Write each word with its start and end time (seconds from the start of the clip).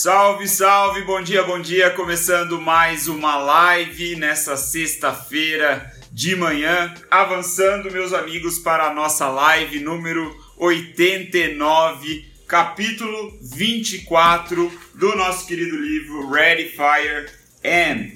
Salve, 0.00 0.46
salve, 0.46 1.02
bom 1.02 1.20
dia, 1.20 1.42
bom 1.42 1.58
dia. 1.58 1.90
Começando 1.90 2.60
mais 2.60 3.08
uma 3.08 3.36
live 3.36 4.14
nessa 4.14 4.56
sexta-feira 4.56 5.92
de 6.12 6.36
manhã. 6.36 6.94
Avançando, 7.10 7.90
meus 7.90 8.12
amigos, 8.12 8.60
para 8.60 8.84
a 8.84 8.94
nossa 8.94 9.28
live 9.28 9.80
número 9.80 10.32
89, 10.56 12.24
capítulo 12.46 13.36
24 13.42 14.72
do 14.94 15.16
nosso 15.16 15.48
querido 15.48 15.76
livro 15.76 16.30
Ready, 16.30 16.68
Fire, 16.68 17.28
and. 17.64 18.12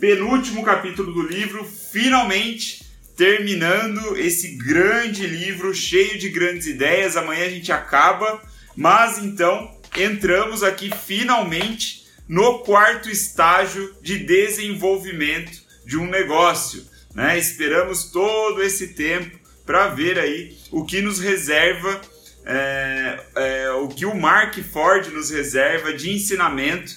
Penúltimo 0.00 0.64
capítulo 0.64 1.12
do 1.12 1.22
livro, 1.22 1.64
finalmente 1.64 2.84
terminando 3.16 4.16
esse 4.16 4.56
grande 4.56 5.28
livro 5.28 5.72
cheio 5.72 6.18
de 6.18 6.28
grandes 6.28 6.66
ideias. 6.66 7.16
Amanhã 7.16 7.46
a 7.46 7.50
gente 7.50 7.70
acaba, 7.70 8.42
mas 8.74 9.16
então 9.18 9.78
entramos 9.96 10.62
aqui 10.62 10.90
finalmente 10.90 12.06
no 12.28 12.60
quarto 12.60 13.10
estágio 13.10 13.94
de 14.00 14.18
desenvolvimento 14.18 15.60
de 15.84 15.96
um 15.96 16.06
negócio. 16.06 16.86
Né? 17.14 17.38
Esperamos 17.38 18.04
todo 18.04 18.62
esse 18.62 18.88
tempo 18.88 19.38
para 19.66 19.88
ver 19.88 20.18
aí 20.18 20.56
o 20.70 20.84
que 20.84 21.00
nos 21.00 21.18
reserva, 21.18 22.00
é, 22.44 23.20
é, 23.34 23.70
o 23.72 23.88
que 23.88 24.06
o 24.06 24.14
Mark 24.14 24.56
Ford 24.62 25.08
nos 25.08 25.30
reserva 25.30 25.92
de 25.92 26.10
ensinamento 26.10 26.94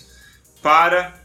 para 0.61 1.19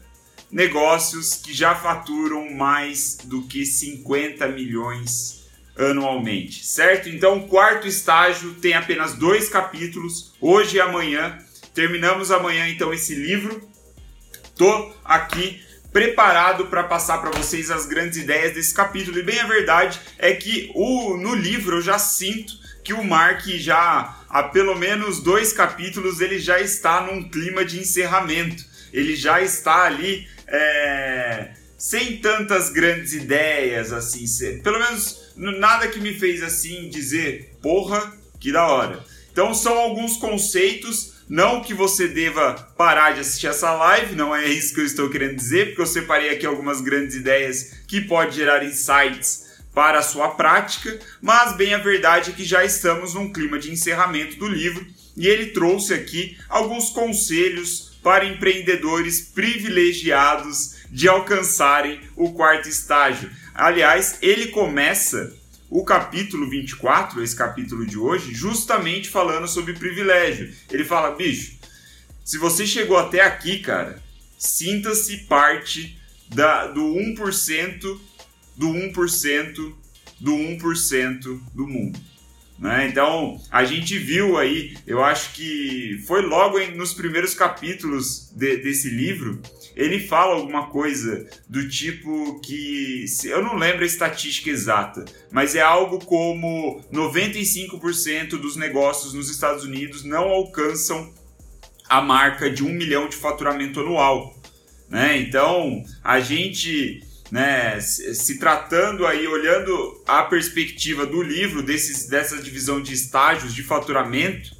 negócios 0.51 1.35
que 1.35 1.53
já 1.53 1.75
faturam 1.75 2.51
mais 2.51 3.17
do 3.23 3.43
que 3.43 3.65
50 3.65 4.47
milhões 4.47 5.47
anualmente, 5.77 6.65
certo? 6.65 7.07
Então, 7.07 7.47
quarto 7.47 7.87
estágio 7.87 8.55
tem 8.55 8.73
apenas 8.73 9.13
dois 9.13 9.47
capítulos, 9.47 10.33
hoje 10.41 10.77
e 10.77 10.81
amanhã, 10.81 11.37
Terminamos 11.73 12.31
amanhã 12.31 12.67
então 12.67 12.93
esse 12.93 13.15
livro. 13.15 13.67
Tô 14.55 14.93
aqui 15.03 15.61
preparado 15.91 16.67
para 16.67 16.83
passar 16.83 17.19
para 17.19 17.31
vocês 17.31 17.71
as 17.71 17.85
grandes 17.85 18.17
ideias 18.17 18.53
desse 18.53 18.73
capítulo. 18.73 19.17
E 19.19 19.23
bem 19.23 19.39
a 19.39 19.47
verdade 19.47 19.99
é 20.17 20.33
que 20.33 20.71
o, 20.75 21.17
no 21.17 21.33
livro 21.33 21.77
eu 21.77 21.81
já 21.81 21.97
sinto 21.97 22.53
que 22.83 22.93
o 22.93 23.03
Mark 23.03 23.45
já 23.45 24.17
há 24.29 24.43
pelo 24.43 24.75
menos 24.75 25.21
dois 25.21 25.51
capítulos 25.53 26.21
ele 26.21 26.39
já 26.39 26.59
está 26.59 27.01
num 27.01 27.29
clima 27.29 27.65
de 27.65 27.79
encerramento. 27.79 28.63
Ele 28.91 29.15
já 29.15 29.41
está 29.41 29.83
ali 29.83 30.27
é, 30.47 31.51
sem 31.77 32.17
tantas 32.17 32.69
grandes 32.69 33.13
ideias 33.13 33.93
assim, 33.93 34.25
pelo 34.61 34.79
menos 34.79 35.33
nada 35.35 35.87
que 35.87 35.99
me 35.99 36.13
fez 36.13 36.43
assim 36.43 36.89
dizer 36.89 37.55
porra 37.61 38.13
que 38.39 38.51
da 38.51 38.67
hora. 38.67 39.03
Então 39.31 39.53
são 39.53 39.77
alguns 39.77 40.17
conceitos 40.17 41.18
não 41.29 41.61
que 41.61 41.75
você 41.75 42.07
deva 42.07 42.53
parar 42.75 43.11
de 43.11 43.19
assistir 43.19 43.45
essa 43.45 43.71
live, 43.71 44.15
não 44.15 44.35
é 44.35 44.47
isso 44.47 44.73
que 44.73 44.81
eu 44.81 44.85
estou 44.85 45.09
querendo 45.09 45.35
dizer, 45.35 45.67
porque 45.67 45.81
eu 45.83 45.85
separei 45.85 46.31
aqui 46.31 46.43
algumas 46.43 46.81
grandes 46.81 47.15
ideias 47.15 47.83
que 47.87 48.01
pode 48.01 48.35
gerar 48.35 48.65
insights 48.65 49.47
para 49.71 49.99
a 49.99 50.03
sua 50.03 50.29
prática, 50.29 50.99
mas 51.21 51.55
bem 51.55 51.75
a 51.75 51.77
verdade 51.77 52.31
é 52.31 52.33
que 52.33 52.43
já 52.43 52.65
estamos 52.65 53.13
num 53.13 53.31
clima 53.31 53.59
de 53.59 53.71
encerramento 53.71 54.37
do 54.37 54.47
livro 54.47 54.83
e 55.15 55.27
ele 55.27 55.47
trouxe 55.47 55.93
aqui 55.93 56.35
alguns 56.49 56.89
conselhos 56.89 57.99
para 58.01 58.25
empreendedores 58.25 59.21
privilegiados 59.21 60.77
de 60.89 61.07
alcançarem 61.07 62.01
o 62.15 62.31
quarto 62.33 62.67
estágio. 62.67 63.29
Aliás, 63.53 64.17
ele 64.21 64.47
começa 64.47 65.37
o 65.69 65.83
capítulo 65.83 66.49
24, 66.49 67.21
esse 67.23 67.35
capítulo 67.35 67.85
de 67.85 67.97
hoje, 67.97 68.33
justamente 68.33 69.09
falando 69.09 69.47
sobre 69.47 69.73
privilégio. 69.73 70.51
Ele 70.71 70.83
fala, 70.83 71.15
bicho, 71.15 71.57
se 72.23 72.37
você 72.37 72.65
chegou 72.65 72.97
até 72.97 73.21
aqui, 73.21 73.59
cara, 73.59 74.01
sinta-se 74.37 75.17
parte 75.25 75.99
da, 76.27 76.67
do 76.67 76.81
1% 76.81 77.99
do 78.55 78.67
1% 78.67 79.73
do 80.19 80.31
1% 80.31 81.41
do 81.53 81.67
mundo. 81.67 81.99
Né? 82.59 82.89
Então, 82.89 83.39
a 83.49 83.63
gente 83.63 83.97
viu 83.97 84.37
aí, 84.37 84.75
eu 84.85 85.01
acho 85.01 85.33
que 85.33 86.03
foi 86.05 86.21
logo 86.21 86.59
em, 86.59 86.75
nos 86.75 86.93
primeiros 86.93 87.33
capítulos 87.33 88.29
de, 88.35 88.57
desse 88.57 88.89
livro, 88.89 89.41
ele 89.77 89.97
fala 89.97 90.35
alguma 90.35 90.67
coisa 90.67 91.25
do 91.47 91.69
tipo 91.69 92.41
que. 92.41 93.05
Eu 93.23 93.41
não 93.41 93.55
lembro 93.55 93.83
a 93.83 93.87
estatística 93.87 94.49
exata, 94.49 95.05
mas 95.31 95.55
é 95.55 95.61
algo 95.61 96.03
como 96.03 96.83
95% 96.91 98.31
dos 98.31 98.57
negócios 98.57 99.13
nos 99.13 99.29
Estados 99.29 99.63
Unidos 99.63 100.03
não 100.03 100.27
alcançam 100.27 101.13
a 101.87 102.01
marca 102.01 102.49
de 102.49 102.61
um 102.61 102.73
milhão 102.73 103.07
de 103.07 103.15
faturamento 103.15 103.79
anual. 103.79 104.37
Né? 104.89 105.17
Então, 105.19 105.81
a 106.03 106.19
gente 106.19 107.01
né, 107.31 107.79
se 107.79 108.39
tratando 108.39 109.05
aí, 109.05 109.27
olhando 109.27 110.03
a 110.07 110.23
perspectiva 110.23 111.05
do 111.05 111.21
livro, 111.21 111.61
desses, 111.61 112.07
dessa 112.07 112.37
divisão 112.37 112.81
de 112.81 112.93
estágios 112.93 113.53
de 113.53 113.63
faturamento, 113.63 114.57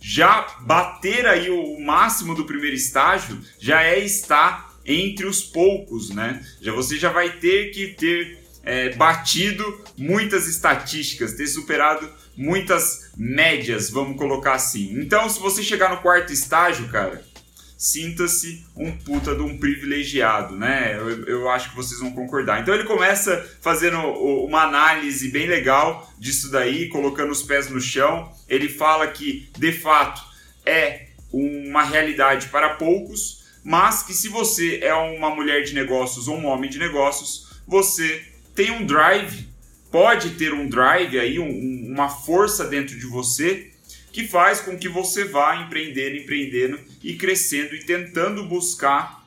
já 0.00 0.46
bater 0.60 1.26
aí 1.26 1.50
o 1.50 1.80
máximo 1.80 2.34
do 2.34 2.44
primeiro 2.44 2.76
estágio 2.76 3.40
já 3.58 3.82
é 3.82 3.98
estar 3.98 4.68
entre 4.86 5.26
os 5.26 5.42
poucos, 5.42 6.10
né? 6.10 6.42
Já 6.62 6.72
você 6.72 6.96
já 6.96 7.10
vai 7.10 7.30
ter 7.38 7.70
que 7.72 7.88
ter 7.88 8.38
é, 8.62 8.94
batido 8.94 9.84
muitas 9.96 10.46
estatísticas, 10.46 11.34
ter 11.34 11.46
superado 11.46 12.08
muitas 12.36 13.10
médias, 13.16 13.90
vamos 13.90 14.16
colocar 14.16 14.54
assim. 14.54 14.98
Então, 15.00 15.28
se 15.28 15.40
você 15.40 15.62
chegar 15.62 15.90
no 15.90 16.00
quarto 16.00 16.32
estágio, 16.32 16.88
cara, 16.88 17.22
sinta-se 17.78 18.66
um 18.76 18.90
puta 18.90 19.36
de 19.36 19.40
um 19.40 19.56
privilegiado, 19.56 20.56
né? 20.56 20.96
Eu, 20.96 21.24
eu, 21.26 21.48
acho 21.48 21.70
que 21.70 21.76
vocês 21.76 22.00
vão 22.00 22.10
concordar. 22.10 22.60
Então 22.60 22.74
ele 22.74 22.82
começa 22.82 23.48
fazendo 23.60 23.98
uma 23.98 24.62
análise 24.62 25.28
bem 25.30 25.46
legal 25.46 26.12
disso 26.18 26.50
daí, 26.50 26.88
colocando 26.88 27.30
os 27.30 27.42
pés 27.42 27.70
no 27.70 27.80
chão. 27.80 28.32
Ele 28.48 28.68
fala 28.68 29.06
que 29.06 29.48
de 29.56 29.70
fato 29.70 30.20
é 30.66 31.06
uma 31.32 31.84
realidade 31.84 32.48
para 32.48 32.70
poucos, 32.70 33.44
mas 33.62 34.02
que 34.02 34.12
se 34.12 34.28
você 34.28 34.80
é 34.82 34.94
uma 34.94 35.30
mulher 35.30 35.62
de 35.62 35.72
negócios 35.72 36.26
ou 36.26 36.36
um 36.36 36.46
homem 36.46 36.68
de 36.68 36.80
negócios, 36.80 37.60
você 37.64 38.24
tem 38.56 38.72
um 38.72 38.84
drive, 38.84 39.46
pode 39.88 40.30
ter 40.30 40.52
um 40.52 40.68
drive 40.68 41.16
aí, 41.16 41.38
um, 41.38 41.86
uma 41.92 42.08
força 42.08 42.64
dentro 42.64 42.98
de 42.98 43.06
você 43.06 43.70
que 44.18 44.26
faz 44.26 44.60
com 44.60 44.76
que 44.76 44.88
você 44.88 45.22
vá 45.22 45.54
empreendendo, 45.62 46.16
empreendendo 46.16 46.80
e 47.04 47.14
crescendo 47.14 47.72
e 47.76 47.84
tentando 47.84 48.44
buscar 48.46 49.24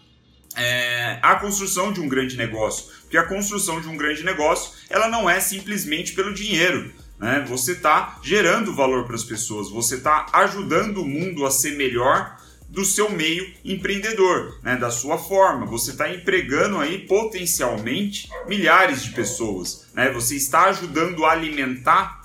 é, 0.54 1.18
a 1.22 1.36
construção 1.36 1.94
de 1.94 2.02
um 2.02 2.10
grande 2.10 2.36
negócio. 2.36 2.92
Porque 3.04 3.18
a 3.18 3.24
construção 3.24 3.80
de 3.80 3.88
um 3.88 3.96
grande 3.96 4.22
negócio 4.22 4.74
ela 4.90 5.08
não 5.08 5.30
é 5.30 5.40
simplesmente 5.40 6.12
pelo 6.12 6.34
dinheiro. 6.34 6.92
Né? 7.18 7.46
Você 7.48 7.72
está 7.72 8.20
gerando 8.22 8.76
valor 8.76 9.06
para 9.06 9.16
as 9.16 9.24
pessoas, 9.24 9.70
você 9.70 9.96
está 9.96 10.26
ajudando 10.34 10.98
o 10.98 11.08
mundo 11.08 11.46
a 11.46 11.52
ser 11.52 11.78
melhor 11.78 12.38
do 12.68 12.84
seu 12.84 13.10
meio 13.10 13.50
empreendedor, 13.64 14.60
né? 14.62 14.76
da 14.76 14.92
sua 14.92 15.18
forma. 15.18 15.66
Você 15.68 15.92
está 15.92 16.14
empregando 16.14 16.80
aí 16.80 17.08
potencialmente 17.08 18.30
milhares 18.46 19.06
de 19.06 19.12
pessoas. 19.12 19.88
Né? 19.94 20.12
Você 20.12 20.36
está 20.36 20.66
ajudando 20.66 21.24
a 21.24 21.32
alimentar 21.32 22.21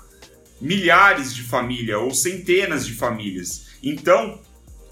milhares 0.59 1.33
de 1.33 1.43
famílias 1.43 1.99
ou 1.99 2.13
centenas 2.13 2.85
de 2.85 2.93
famílias. 2.93 3.67
Então, 3.81 4.39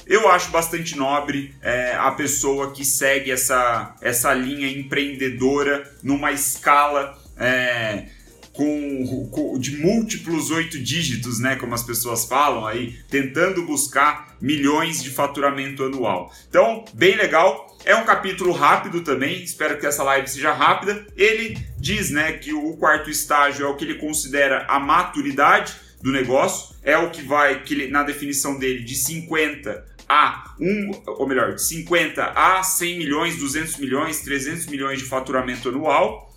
eu 0.06 0.30
acho 0.30 0.52
bastante 0.52 0.96
nobre 0.96 1.56
é, 1.62 1.96
a 1.96 2.12
pessoa 2.12 2.72
que 2.72 2.86
segue 2.86 3.32
essa, 3.32 3.96
essa 4.02 4.34
linha 4.34 4.70
empreendedora 4.70 5.92
numa 6.04 6.32
escala 6.32 7.18
é, 7.38 8.06
com, 8.54 9.28
com, 9.32 9.60
de 9.60 9.78
múltiplos 9.78 10.52
oito 10.52 10.80
dígitos, 10.80 11.40
né, 11.40 11.56
como 11.56 11.74
as 11.74 11.84
pessoas 11.84 12.26
falam 12.26 12.66
aí, 12.66 12.98
tentando 13.10 13.66
buscar 13.66 14.38
milhões 14.40 15.04
de 15.04 15.10
faturamento 15.10 15.84
anual. 15.84 16.32
Então, 16.50 16.86
bem 16.94 17.16
legal. 17.16 17.65
É 17.86 17.96
um 17.96 18.04
capítulo 18.04 18.52
rápido 18.52 19.02
também, 19.02 19.44
espero 19.44 19.78
que 19.78 19.86
essa 19.86 20.02
live 20.02 20.28
seja 20.28 20.52
rápida. 20.52 21.06
Ele 21.16 21.56
diz 21.78 22.10
né, 22.10 22.34
que 22.34 22.52
o 22.52 22.76
quarto 22.78 23.12
estágio 23.12 23.64
é 23.64 23.70
o 23.70 23.76
que 23.76 23.86
ele 23.86 24.00
considera 24.00 24.66
a 24.68 24.80
maturidade 24.80 25.76
do 26.02 26.12
negócio, 26.12 26.76
é 26.82 26.98
o 26.98 27.12
que 27.12 27.22
vai, 27.22 27.62
que 27.62 27.76
ele, 27.76 27.92
na 27.92 28.02
definição 28.02 28.58
dele, 28.58 28.84
de 28.84 28.96
50 28.96 29.86
a 30.10 30.56
um, 30.60 30.92
ou 31.06 31.28
melhor, 31.28 31.54
de 31.54 31.62
50 31.62 32.24
a 32.24 32.64
100 32.64 32.98
milhões, 32.98 33.38
200 33.38 33.78
milhões, 33.78 34.22
300 34.22 34.66
milhões 34.66 34.98
de 34.98 35.06
faturamento 35.06 35.70
anual. 35.70 36.34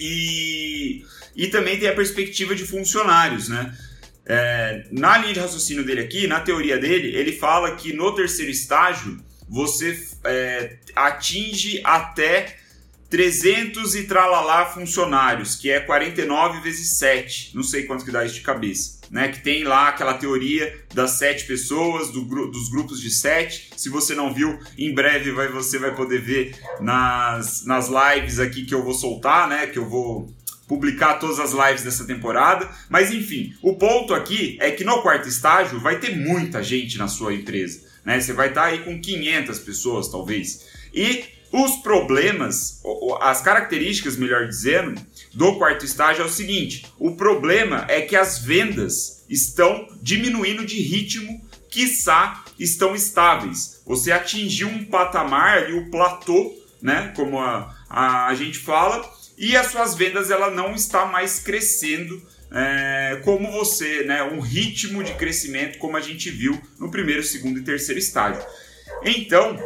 E, 0.00 1.04
e 1.36 1.48
também 1.48 1.78
tem 1.78 1.90
a 1.90 1.94
perspectiva 1.94 2.54
de 2.54 2.64
funcionários, 2.66 3.50
né? 3.50 3.76
É, 4.26 4.86
na 4.90 5.18
linha 5.18 5.34
de 5.34 5.40
raciocínio 5.40 5.84
dele 5.84 6.00
aqui, 6.00 6.26
na 6.26 6.40
teoria 6.40 6.78
dele, 6.78 7.14
ele 7.14 7.32
fala 7.32 7.76
que 7.76 7.92
no 7.92 8.14
terceiro 8.14 8.50
estágio 8.50 9.22
você 9.48 9.98
é, 10.24 10.76
atinge 10.94 11.80
até 11.84 12.56
300 13.14 13.94
e 13.94 14.04
tralalá 14.04 14.66
funcionários, 14.66 15.54
que 15.54 15.70
é 15.70 15.78
49 15.78 16.60
vezes 16.60 16.98
7, 16.98 17.52
não 17.54 17.62
sei 17.62 17.84
quanto 17.84 18.04
que 18.04 18.10
dá 18.10 18.24
isso 18.24 18.34
de 18.34 18.40
cabeça, 18.40 18.98
né? 19.08 19.28
Que 19.28 19.40
tem 19.40 19.62
lá 19.62 19.88
aquela 19.88 20.14
teoria 20.14 20.84
das 20.92 21.12
sete 21.12 21.44
pessoas, 21.44 22.10
do, 22.10 22.22
dos 22.24 22.68
grupos 22.70 23.00
de 23.00 23.10
sete. 23.10 23.70
Se 23.76 23.88
você 23.88 24.16
não 24.16 24.34
viu, 24.34 24.58
em 24.76 24.92
breve 24.92 25.30
vai, 25.30 25.48
você 25.48 25.78
vai 25.78 25.94
poder 25.94 26.20
ver 26.22 26.56
nas, 26.80 27.64
nas 27.64 27.88
lives 27.88 28.40
aqui 28.40 28.64
que 28.64 28.74
eu 28.74 28.82
vou 28.82 28.94
soltar, 28.94 29.48
né? 29.48 29.68
Que 29.68 29.78
eu 29.78 29.88
vou 29.88 30.34
publicar 30.66 31.14
todas 31.14 31.38
as 31.38 31.52
lives 31.52 31.84
dessa 31.84 32.04
temporada. 32.04 32.68
Mas 32.88 33.12
enfim, 33.12 33.54
o 33.62 33.76
ponto 33.76 34.12
aqui 34.12 34.58
é 34.60 34.70
que 34.70 34.82
no 34.82 35.02
quarto 35.02 35.28
estágio 35.28 35.78
vai 35.78 36.00
ter 36.00 36.16
muita 36.16 36.62
gente 36.62 36.98
na 36.98 37.06
sua 37.06 37.32
empresa. 37.32 37.83
Né? 38.04 38.20
Você 38.20 38.32
vai 38.32 38.48
estar 38.48 38.64
aí 38.64 38.80
com 38.80 39.00
500 39.00 39.58
pessoas, 39.60 40.08
talvez. 40.08 40.66
E 40.92 41.24
os 41.52 41.76
problemas, 41.76 42.82
as 43.20 43.40
características, 43.40 44.16
melhor 44.16 44.48
dizendo, 44.48 45.00
do 45.32 45.56
quarto 45.56 45.84
estágio 45.84 46.22
é 46.22 46.26
o 46.26 46.30
seguinte: 46.30 46.86
o 46.98 47.16
problema 47.16 47.84
é 47.88 48.00
que 48.00 48.16
as 48.16 48.38
vendas 48.38 49.24
estão 49.28 49.88
diminuindo 50.02 50.64
de 50.66 50.80
ritmo, 50.80 51.40
quiçá 51.70 52.44
estão 52.58 52.94
estáveis. 52.94 53.82
Você 53.86 54.12
atingiu 54.12 54.68
um 54.68 54.84
patamar 54.84 55.58
ali, 55.58 55.74
o 55.74 55.90
platô, 55.90 56.54
né? 56.80 57.12
Como 57.16 57.40
a, 57.40 57.74
a, 57.88 58.26
a 58.26 58.34
gente 58.34 58.58
fala, 58.58 59.08
e 59.36 59.56
as 59.56 59.68
suas 59.68 59.94
vendas 59.94 60.30
ela 60.30 60.50
não 60.50 60.74
está 60.74 61.06
mais 61.06 61.38
crescendo 61.38 62.20
é, 62.54 63.20
como 63.24 63.50
você, 63.50 64.04
né? 64.04 64.22
Um 64.22 64.38
ritmo 64.38 65.02
de 65.02 65.12
crescimento 65.14 65.78
como 65.78 65.96
a 65.96 66.00
gente 66.00 66.30
viu 66.30 66.60
no 66.78 66.88
primeiro, 66.90 67.22
segundo 67.24 67.58
e 67.58 67.64
terceiro 67.64 67.98
estágio. 67.98 68.42
Então, 69.04 69.58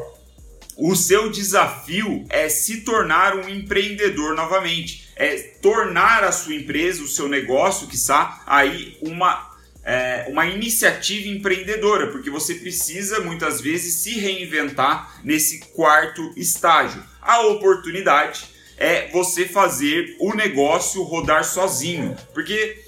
o 0.76 0.96
seu 0.96 1.31
desafio 1.31 2.25
é 2.31 2.49
se 2.49 2.81
tornar 2.81 3.37
um 3.37 3.49
empreendedor 3.49 4.35
novamente, 4.35 5.11
é 5.17 5.37
tornar 5.61 6.25
a 6.25 6.32
sua 6.32 6.55
empresa, 6.55 7.02
o 7.02 7.08
seu 7.08 7.29
negócio, 7.29 7.88
que 7.88 7.96
está 7.96 8.43
aí 8.46 8.96
uma 9.02 9.46
é, 9.85 10.26
uma 10.29 10.46
iniciativa 10.46 11.29
empreendedora, 11.29 12.08
porque 12.08 12.29
você 12.29 12.56
precisa 12.56 13.20
muitas 13.20 13.61
vezes 13.61 13.94
se 13.94 14.19
reinventar 14.19 15.20
nesse 15.25 15.61
quarto 15.73 16.32
estágio. 16.37 17.02
A 17.23 17.40
oportunidade 17.46 18.58
é 18.79 19.09
você 19.11 19.45
fazer 19.47 20.17
o 20.21 20.35
negócio 20.35 21.03
rodar 21.03 21.45
sozinho, 21.45 22.17
porque 22.33 22.85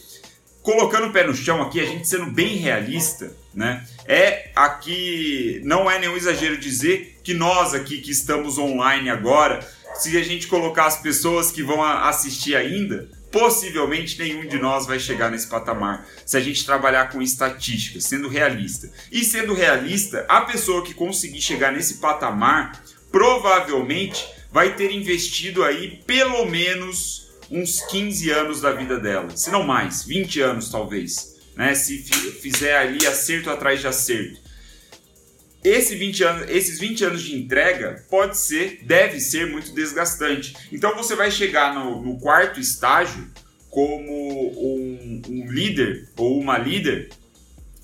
colocando 0.62 1.08
o 1.08 1.12
pé 1.12 1.26
no 1.26 1.34
chão 1.34 1.60
aqui, 1.62 1.80
a 1.80 1.86
gente 1.86 2.06
sendo 2.06 2.26
bem 2.26 2.56
realista, 2.56 3.34
né? 3.54 3.84
É 4.06 4.50
aqui, 4.54 5.60
não 5.64 5.90
é 5.90 5.98
nenhum 5.98 6.16
exagero 6.16 6.58
dizer 6.58 7.18
que 7.22 7.34
nós 7.34 7.74
aqui 7.74 7.98
que 7.98 8.10
estamos 8.10 8.58
online 8.58 9.10
agora, 9.10 9.60
se 9.94 10.16
a 10.16 10.22
gente 10.22 10.46
colocar 10.46 10.86
as 10.86 11.00
pessoas 11.00 11.50
que 11.50 11.62
vão 11.62 11.82
assistir 11.82 12.54
ainda, 12.54 13.08
possivelmente 13.30 14.18
nenhum 14.18 14.46
de 14.46 14.58
nós 14.58 14.86
vai 14.86 14.98
chegar 14.98 15.30
nesse 15.30 15.46
patamar 15.46 16.06
se 16.26 16.36
a 16.36 16.40
gente 16.40 16.64
trabalhar 16.64 17.10
com 17.10 17.22
estatística, 17.22 18.00
sendo 18.00 18.28
realista. 18.28 18.90
E 19.10 19.24
sendo 19.24 19.54
realista, 19.54 20.24
a 20.28 20.42
pessoa 20.42 20.84
que 20.84 20.94
conseguir 20.94 21.40
chegar 21.40 21.72
nesse 21.72 21.94
patamar 21.94 22.82
provavelmente 23.10 24.26
vai 24.52 24.74
ter 24.74 24.92
investido 24.92 25.64
aí 25.64 26.02
pelo 26.06 26.44
menos 26.46 27.28
uns 27.50 27.80
15 27.82 28.30
anos 28.30 28.60
da 28.60 28.72
vida 28.72 28.98
dela, 28.98 29.36
se 29.36 29.50
não 29.50 29.64
mais, 29.64 30.04
20 30.04 30.40
anos 30.40 30.70
talvez, 30.70 31.36
né? 31.56 31.74
Se 31.74 31.98
fizer 32.40 32.76
ali 32.76 33.06
acerto 33.06 33.50
atrás 33.50 33.80
de 33.80 33.86
acerto. 33.86 34.40
Esse 35.62 35.94
20 35.94 36.24
anos, 36.24 36.50
esses 36.50 36.78
20 36.78 37.04
anos 37.04 37.22
de 37.22 37.36
entrega 37.36 38.04
pode 38.08 38.38
ser, 38.38 38.80
deve 38.82 39.20
ser 39.20 39.46
muito 39.46 39.74
desgastante. 39.74 40.56
Então 40.72 40.96
você 40.96 41.14
vai 41.14 41.30
chegar 41.30 41.74
no, 41.74 42.00
no 42.00 42.18
quarto 42.18 42.58
estágio 42.58 43.28
como 43.68 44.10
um, 44.10 45.22
um 45.28 45.50
líder 45.50 46.08
ou 46.16 46.40
uma 46.40 46.56
líder 46.56 47.10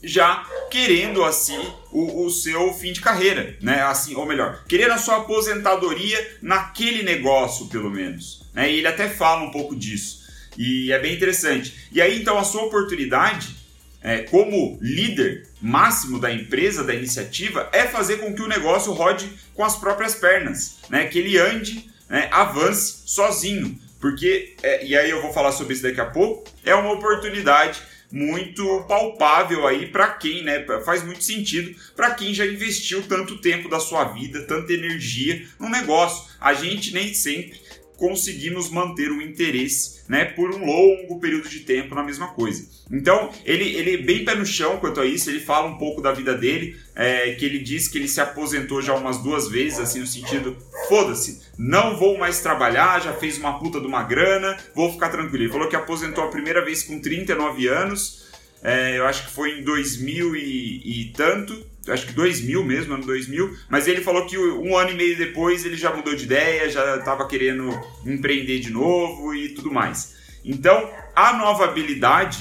já 0.02 0.44
querendo 0.70 1.25
assim 1.25 1.58
o, 1.90 2.25
o, 2.25 2.31
seu 2.31 2.72
fim 2.75 2.93
de 2.93 3.00
carreira, 3.00 3.56
né? 3.60 3.82
Assim, 3.82 4.14
ou 4.14 4.26
melhor, 4.26 4.64
querendo 4.69 4.93
a 4.93 4.98
sua 4.98 5.16
aposentadoria 5.16 6.38
naquele 6.43 7.02
negócio, 7.02 7.66
pelo 7.66 7.90
menos. 7.90 8.43
Né? 8.52 8.72
E 8.72 8.78
ele 8.78 8.87
até 8.87 9.08
fala 9.08 9.43
um 9.43 9.50
pouco 9.50 9.75
disso. 9.75 10.26
E 10.56 10.93
é 10.93 10.98
bem 10.98 11.14
interessante. 11.14 11.88
E 11.93 12.00
aí, 12.00 12.20
então, 12.20 12.38
a 12.38 12.44
sua 12.44 12.64
oportunidade 12.64 13.56
é, 14.02 14.19
como 14.19 14.78
líder 14.81 15.48
máximo 15.60 16.20
da 16.20 16.32
empresa, 16.32 16.84
da 16.84 16.94
iniciativa, 16.94 17.69
é 17.72 17.87
fazer 17.87 18.19
com 18.19 18.34
que 18.34 18.42
o 18.42 18.49
negócio 18.49 18.92
rode 18.92 19.28
com 19.54 19.64
as 19.64 19.76
próprias 19.76 20.14
pernas, 20.14 20.78
né? 20.88 21.06
Que 21.06 21.19
ele 21.19 21.38
ande, 21.38 21.90
né? 22.08 22.28
avance 22.31 23.02
sozinho. 23.06 23.78
Porque, 24.00 24.54
é, 24.62 24.84
e 24.87 24.96
aí 24.96 25.10
eu 25.10 25.20
vou 25.22 25.32
falar 25.32 25.52
sobre 25.52 25.75
isso 25.75 25.82
daqui 25.82 26.00
a 26.00 26.06
pouco, 26.06 26.49
é 26.64 26.75
uma 26.75 26.92
oportunidade 26.92 27.82
muito 28.11 28.85
palpável 28.88 29.67
aí 29.67 29.87
para 29.87 30.08
quem, 30.11 30.44
né? 30.44 30.64
Faz 30.85 31.03
muito 31.05 31.25
sentido 31.25 31.75
para 31.94 32.12
quem 32.12 32.32
já 32.32 32.47
investiu 32.47 33.03
tanto 33.03 33.38
tempo 33.38 33.69
da 33.69 33.81
sua 33.81 34.05
vida, 34.05 34.43
tanta 34.43 34.73
energia 34.73 35.47
no 35.58 35.69
negócio. 35.69 36.31
A 36.41 36.55
gente 36.55 36.93
nem 36.93 37.12
sempre 37.12 37.61
conseguimos 37.96 38.70
manter 38.70 39.10
o 39.10 39.22
interesse, 39.22 40.02
né, 40.08 40.25
por 40.25 40.54
um 40.54 40.64
longo 40.64 41.19
período 41.19 41.48
de 41.48 41.60
tempo 41.60 41.94
na 41.94 42.02
mesma 42.02 42.28
coisa. 42.28 42.64
Então, 42.90 43.31
ele, 43.44 43.64
ele 43.75 43.94
é 43.94 43.96
bem 43.98 44.25
pé 44.25 44.34
no 44.34 44.46
chão 44.46 44.78
quanto 44.78 45.00
a 45.00 45.06
isso, 45.06 45.28
ele 45.28 45.40
fala 45.40 45.66
um 45.66 45.78
pouco 45.78 46.00
da 46.00 46.12
vida 46.12 46.34
dele, 46.34 46.76
é, 46.94 47.32
que 47.32 47.44
ele 47.44 47.58
diz 47.58 47.88
que 47.88 47.98
ele 47.98 48.08
se 48.08 48.20
aposentou 48.20 48.81
já 48.81 48.94
umas 48.94 49.19
duas 49.19 49.48
vezes, 49.48 49.78
assim, 49.78 50.00
no 50.00 50.06
sentido, 50.06 50.56
foda-se, 50.88 51.43
não 51.58 51.96
vou 51.96 52.16
mais 52.16 52.40
trabalhar, 52.40 53.00
já 53.00 53.12
fez 53.12 53.38
uma 53.38 53.58
puta 53.58 53.81
de 53.81 53.87
uma 53.87 54.02
grana, 54.02 54.56
vou 54.75 54.92
ficar 54.92 55.08
tranquilo. 55.08 55.44
Ele 55.44 55.52
falou 55.52 55.69
que 55.69 55.76
aposentou 55.76 56.25
a 56.25 56.28
primeira 56.28 56.64
vez 56.64 56.82
com 56.82 57.00
39 57.00 57.66
anos, 57.66 58.26
é, 58.62 58.99
eu 58.99 59.06
acho 59.06 59.26
que 59.26 59.32
foi 59.32 59.58
em 59.58 59.62
2000 59.62 60.37
e, 60.37 61.02
e 61.02 61.12
tanto, 61.12 61.66
acho 61.88 62.06
que 62.06 62.12
2000 62.12 62.65
mesmo, 62.65 62.94
ano 62.94 63.05
2000, 63.05 63.56
mas 63.69 63.87
ele 63.87 64.00
falou 64.00 64.27
que 64.27 64.38
um 64.38 64.77
ano 64.77 64.91
e 64.91 64.94
meio 64.94 65.17
depois 65.17 65.65
ele 65.65 65.77
já 65.77 65.94
mudou 65.94 66.15
de 66.15 66.25
ideia, 66.25 66.69
já 66.69 66.97
estava 66.97 67.27
querendo 67.27 67.71
empreender 68.05 68.59
de 68.61 68.71
novo 68.71 69.35
e 69.35 69.50
tudo 69.50 69.73
mais. 69.73 70.15
Então, 70.44 70.91
a 71.15 71.33
nova 71.33 71.65
habilidade, 71.65 72.38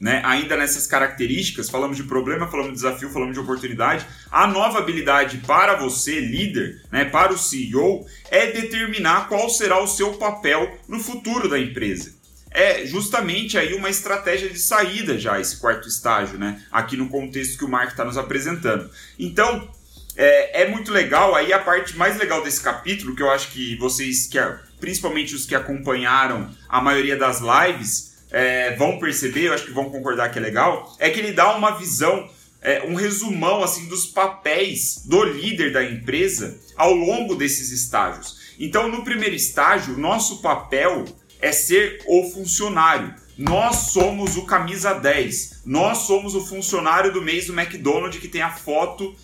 né, 0.00 0.22
ainda 0.24 0.56
nessas 0.56 0.86
características, 0.86 1.70
falamos 1.70 1.96
de 1.96 2.04
problema, 2.04 2.46
falamos 2.46 2.72
de 2.72 2.76
desafio, 2.76 3.10
falamos 3.10 3.34
de 3.34 3.40
oportunidade, 3.40 4.06
a 4.30 4.46
nova 4.46 4.78
habilidade 4.78 5.38
para 5.38 5.76
você, 5.76 6.20
líder, 6.20 6.82
né, 6.90 7.04
para 7.04 7.32
o 7.32 7.38
CEO, 7.38 8.06
é 8.30 8.46
determinar 8.52 9.28
qual 9.28 9.48
será 9.48 9.82
o 9.82 9.86
seu 9.86 10.14
papel 10.14 10.78
no 10.88 11.00
futuro 11.00 11.48
da 11.48 11.58
empresa 11.58 12.23
é 12.54 12.86
justamente 12.86 13.58
aí 13.58 13.74
uma 13.74 13.90
estratégia 13.90 14.48
de 14.48 14.60
saída 14.60 15.18
já 15.18 15.40
esse 15.40 15.56
quarto 15.56 15.88
estágio, 15.88 16.38
né? 16.38 16.62
Aqui 16.70 16.96
no 16.96 17.08
contexto 17.08 17.58
que 17.58 17.64
o 17.64 17.68
Mark 17.68 17.90
está 17.90 18.04
nos 18.04 18.16
apresentando. 18.16 18.88
Então, 19.18 19.68
é, 20.16 20.62
é, 20.62 20.68
muito 20.68 20.92
legal. 20.92 21.34
Aí 21.34 21.52
a 21.52 21.58
parte 21.58 21.96
mais 21.96 22.16
legal 22.16 22.44
desse 22.44 22.62
capítulo, 22.62 23.16
que 23.16 23.22
eu 23.22 23.30
acho 23.30 23.50
que 23.50 23.76
vocês, 23.76 24.28
que 24.28 24.38
principalmente 24.78 25.34
os 25.34 25.44
que 25.44 25.54
acompanharam 25.56 26.48
a 26.68 26.80
maioria 26.80 27.16
das 27.16 27.40
lives, 27.40 28.14
é, 28.30 28.76
vão 28.76 29.00
perceber, 29.00 29.48
eu 29.48 29.52
acho 29.52 29.64
que 29.64 29.72
vão 29.72 29.90
concordar 29.90 30.30
que 30.30 30.38
é 30.38 30.42
legal, 30.42 30.94
é 31.00 31.10
que 31.10 31.18
ele 31.18 31.32
dá 31.32 31.56
uma 31.56 31.76
visão, 31.76 32.30
é, 32.62 32.82
um 32.82 32.94
resumão 32.94 33.64
assim 33.64 33.88
dos 33.88 34.06
papéis 34.06 35.02
do 35.06 35.24
líder 35.24 35.72
da 35.72 35.82
empresa 35.82 36.56
ao 36.76 36.94
longo 36.94 37.34
desses 37.34 37.72
estágios. 37.72 38.54
Então, 38.60 38.88
no 38.88 39.02
primeiro 39.02 39.34
estágio, 39.34 39.98
nosso 39.98 40.40
papel 40.40 41.04
é 41.44 41.52
ser 41.52 42.02
o 42.06 42.24
funcionário. 42.30 43.14
Nós 43.36 43.90
somos 43.92 44.34
o 44.38 44.46
camisa 44.46 44.94
10. 44.94 45.62
Nós 45.66 45.98
somos 45.98 46.34
o 46.34 46.40
funcionário 46.40 47.12
do 47.12 47.20
mês 47.20 47.46
do 47.46 47.52
McDonald's 47.52 48.18
que 48.18 48.28
tem 48.28 48.40
a 48.40 48.50
foto 48.50 49.14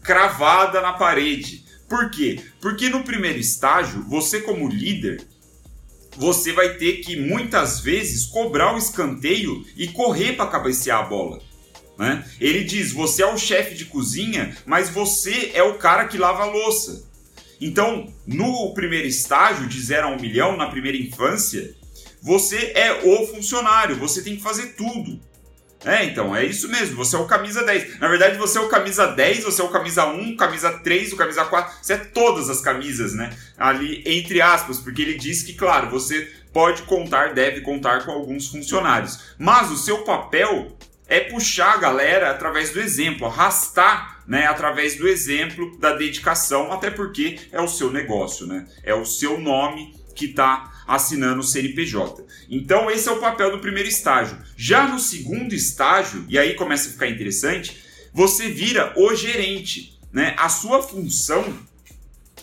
cravada 0.00 0.80
na 0.80 0.92
parede. 0.92 1.64
Por 1.88 2.08
quê? 2.08 2.40
Porque 2.60 2.88
no 2.88 3.02
primeiro 3.02 3.40
estágio, 3.40 4.04
você 4.08 4.40
como 4.40 4.68
líder, 4.68 5.26
você 6.16 6.52
vai 6.52 6.74
ter 6.74 6.98
que 6.98 7.16
muitas 7.16 7.80
vezes 7.80 8.26
cobrar 8.26 8.72
o 8.72 8.78
escanteio 8.78 9.64
e 9.76 9.88
correr 9.88 10.34
para 10.34 10.50
cabecear 10.50 11.00
a 11.00 11.08
bola. 11.08 11.40
Né? 11.98 12.24
Ele 12.40 12.62
diz: 12.62 12.92
você 12.92 13.24
é 13.24 13.26
o 13.26 13.36
chefe 13.36 13.74
de 13.74 13.86
cozinha, 13.86 14.56
mas 14.64 14.88
você 14.88 15.50
é 15.52 15.64
o 15.64 15.78
cara 15.78 16.04
que 16.04 16.16
lava 16.16 16.44
a 16.44 16.46
louça. 16.46 17.09
Então, 17.60 18.12
no 18.26 18.72
primeiro 18.72 19.06
estágio, 19.06 19.66
de 19.66 19.80
0 19.80 20.06
a 20.06 20.10
1 20.10 20.14
um 20.14 20.20
milhão, 20.20 20.56
na 20.56 20.68
primeira 20.68 20.96
infância, 20.96 21.74
você 22.22 22.72
é 22.74 23.02
o 23.04 23.26
funcionário, 23.26 23.96
você 23.96 24.22
tem 24.22 24.36
que 24.36 24.42
fazer 24.42 24.74
tudo. 24.74 25.20
É, 25.84 26.04
então, 26.04 26.36
é 26.36 26.44
isso 26.44 26.68
mesmo, 26.68 26.96
você 26.96 27.16
é 27.16 27.18
o 27.18 27.26
camisa 27.26 27.62
10. 27.62 28.00
Na 28.00 28.08
verdade, 28.08 28.36
você 28.36 28.58
é 28.58 28.60
o 28.60 28.68
camisa 28.68 29.06
10, 29.06 29.44
você 29.44 29.62
é 29.62 29.64
o 29.64 29.70
camisa 29.70 30.06
1, 30.06 30.36
camisa 30.36 30.78
3, 30.78 31.12
o 31.12 31.16
camisa 31.16 31.44
4, 31.44 31.74
você 31.82 31.94
é 31.94 31.96
todas 31.96 32.50
as 32.50 32.60
camisas, 32.60 33.14
né? 33.14 33.30
Ali, 33.56 34.02
entre 34.04 34.42
aspas, 34.42 34.78
porque 34.78 35.00
ele 35.00 35.14
diz 35.14 35.42
que, 35.42 35.54
claro, 35.54 35.88
você 35.88 36.30
pode 36.52 36.82
contar, 36.82 37.32
deve 37.32 37.62
contar 37.62 38.04
com 38.04 38.12
alguns 38.12 38.48
funcionários. 38.48 39.34
Mas 39.38 39.70
o 39.70 39.76
seu 39.76 40.04
papel 40.04 40.76
é 41.08 41.20
puxar 41.20 41.74
a 41.74 41.78
galera 41.78 42.30
através 42.30 42.70
do 42.70 42.80
exemplo, 42.80 43.26
arrastar 43.26 44.19
né, 44.30 44.46
através 44.46 44.94
do 44.94 45.08
exemplo, 45.08 45.76
da 45.78 45.92
dedicação, 45.92 46.70
até 46.70 46.88
porque 46.88 47.40
é 47.50 47.60
o 47.60 47.66
seu 47.66 47.90
negócio, 47.90 48.46
né? 48.46 48.64
É 48.84 48.94
o 48.94 49.04
seu 49.04 49.40
nome 49.40 49.92
que 50.14 50.26
está 50.26 50.84
assinando 50.86 51.40
o 51.40 51.42
CNPJ. 51.42 52.24
Então, 52.48 52.88
esse 52.88 53.08
é 53.08 53.10
o 53.10 53.18
papel 53.18 53.50
do 53.50 53.58
primeiro 53.58 53.88
estágio. 53.88 54.38
Já 54.56 54.86
no 54.86 55.00
segundo 55.00 55.52
estágio, 55.52 56.24
e 56.28 56.38
aí 56.38 56.54
começa 56.54 56.88
a 56.88 56.92
ficar 56.92 57.08
interessante, 57.08 57.82
você 58.14 58.48
vira 58.48 58.94
o 58.96 59.12
gerente. 59.16 59.98
Né? 60.12 60.36
A 60.38 60.48
sua 60.48 60.80
função 60.80 61.52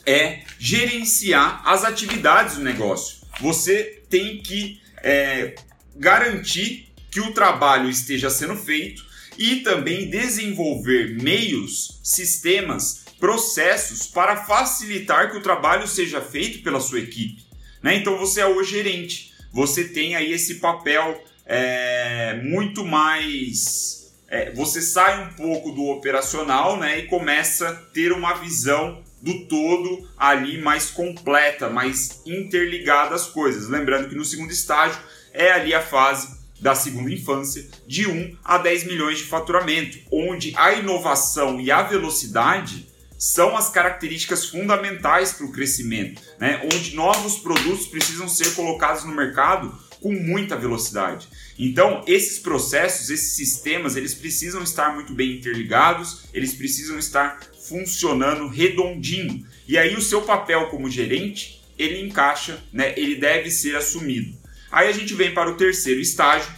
é 0.06 0.41
gerenciar 0.60 1.62
as 1.65 1.86
atividades 1.86 2.58
do 2.58 2.63
negócio. 2.65 3.20
Você 3.39 4.03
tem 4.10 4.41
que 4.41 4.82
é, 5.01 5.56
garantir 5.96 6.94
que 7.10 7.22
o 7.22 7.32
trabalho 7.32 7.89
esteja 7.89 8.29
sendo 8.29 8.58
feito 8.58 9.08
e 9.38 9.58
também 9.58 10.10
desenvolver 10.10 11.22
meios, 11.22 12.00
sistemas, 12.03 13.06
processos 13.20 14.08
para 14.08 14.46
facilitar 14.46 15.32
que 15.32 15.38
o 15.38 15.41
trabalho 15.41 15.88
seja 15.88 16.22
feito 16.22 16.63
pela 16.63 16.79
sua 16.79 17.00
equipe. 17.00 17.46
Né? 17.82 17.96
Então 17.96 18.17
você 18.17 18.41
é 18.41 18.48
o 18.48 18.63
gerente, 18.63 19.34
você 19.51 19.84
tem 19.84 20.15
aí 20.15 20.32
esse 20.32 20.56
papel 20.56 21.24
é, 21.46 22.39
muito 22.44 22.84
mais. 22.86 24.13
É, 24.27 24.51
você 24.51 24.82
sai 24.82 25.25
um 25.25 25.34
pouco 25.34 25.72
do 25.72 25.86
operacional 25.86 26.77
né, 26.77 27.00
e 27.00 27.08
começa 27.08 27.70
a 27.70 27.74
ter 27.74 28.12
uma 28.12 28.34
visão 28.34 29.01
do 29.22 29.46
todo 29.46 30.08
ali 30.17 30.62
mais 30.62 30.89
completa, 30.89 31.70
mais 31.70 32.22
interligada 32.25 33.15
às 33.15 33.27
coisas. 33.27 33.70
Lembrando 33.70 34.10
que 34.10 34.15
no 34.15 34.25
segundo 34.25 34.51
estágio 34.51 35.00
é 35.34 35.51
ali 35.51 35.74
a 35.74 35.82
fase 35.82 36.37
da 36.60 36.76
segunda 36.76 37.12
infância, 37.12 37.68
de 37.86 38.08
1 38.08 38.38
a 38.44 38.58
10 38.58 38.86
milhões 38.86 39.20
de 39.20 39.26
faturamento, 39.26 39.98
onde 40.12 40.54
a 40.56 40.74
inovação 40.74 41.62
e 41.62 41.72
a 41.72 41.84
velocidade 41.84 42.88
são 43.18 43.58
as 43.58 43.70
características 43.70 44.46
fundamentais 44.46 45.34
para 45.34 45.46
o 45.46 45.52
crescimento, 45.52 46.22
né? 46.40 46.62
onde 46.64 46.96
novos 46.96 47.40
produtos 47.40 47.88
precisam 47.88 48.28
ser 48.28 48.54
colocados 48.54 49.04
no 49.04 49.14
mercado 49.14 49.76
com 50.00 50.14
muita 50.14 50.56
velocidade. 50.56 51.28
Então, 51.58 52.04
esses 52.06 52.38
processos, 52.38 53.10
esses 53.10 53.34
sistemas, 53.36 53.96
eles 53.96 54.14
precisam 54.14 54.62
estar 54.62 54.94
muito 54.94 55.14
bem 55.14 55.38
interligados, 55.38 56.26
eles 56.32 56.54
precisam 56.54 57.00
estar 57.00 57.40
funcionando 57.68 58.48
redondinho. 58.48 59.46
E 59.68 59.78
aí 59.78 59.96
o 59.96 60.02
seu 60.02 60.22
papel 60.22 60.68
como 60.68 60.90
gerente, 60.90 61.64
ele 61.78 62.00
encaixa, 62.02 62.64
né? 62.72 62.94
Ele 62.96 63.16
deve 63.16 63.50
ser 63.50 63.76
assumido. 63.76 64.37
Aí 64.71 64.88
a 64.88 64.91
gente 64.91 65.13
vem 65.13 65.33
para 65.33 65.50
o 65.50 65.55
terceiro 65.55 66.00
estágio, 66.00 66.51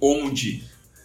onde 0.00 0.64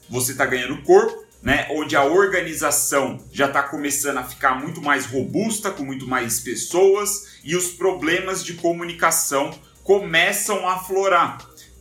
você 0.09 0.31
está 0.31 0.45
ganhando 0.45 0.81
corpo, 0.83 1.25
né, 1.41 1.67
onde 1.71 1.95
a 1.95 2.03
organização 2.03 3.23
já 3.31 3.45
está 3.45 3.61
começando 3.61 4.17
a 4.17 4.23
ficar 4.23 4.55
muito 4.59 4.81
mais 4.81 5.05
robusta, 5.05 5.69
com 5.69 5.83
muito 5.83 6.07
mais 6.07 6.39
pessoas 6.39 7.37
e 7.43 7.55
os 7.55 7.67
problemas 7.67 8.43
de 8.43 8.55
comunicação 8.55 9.53
começam 9.83 10.67
a 10.67 10.75
aflorar. 10.75 11.37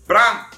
Para 0.06 0.50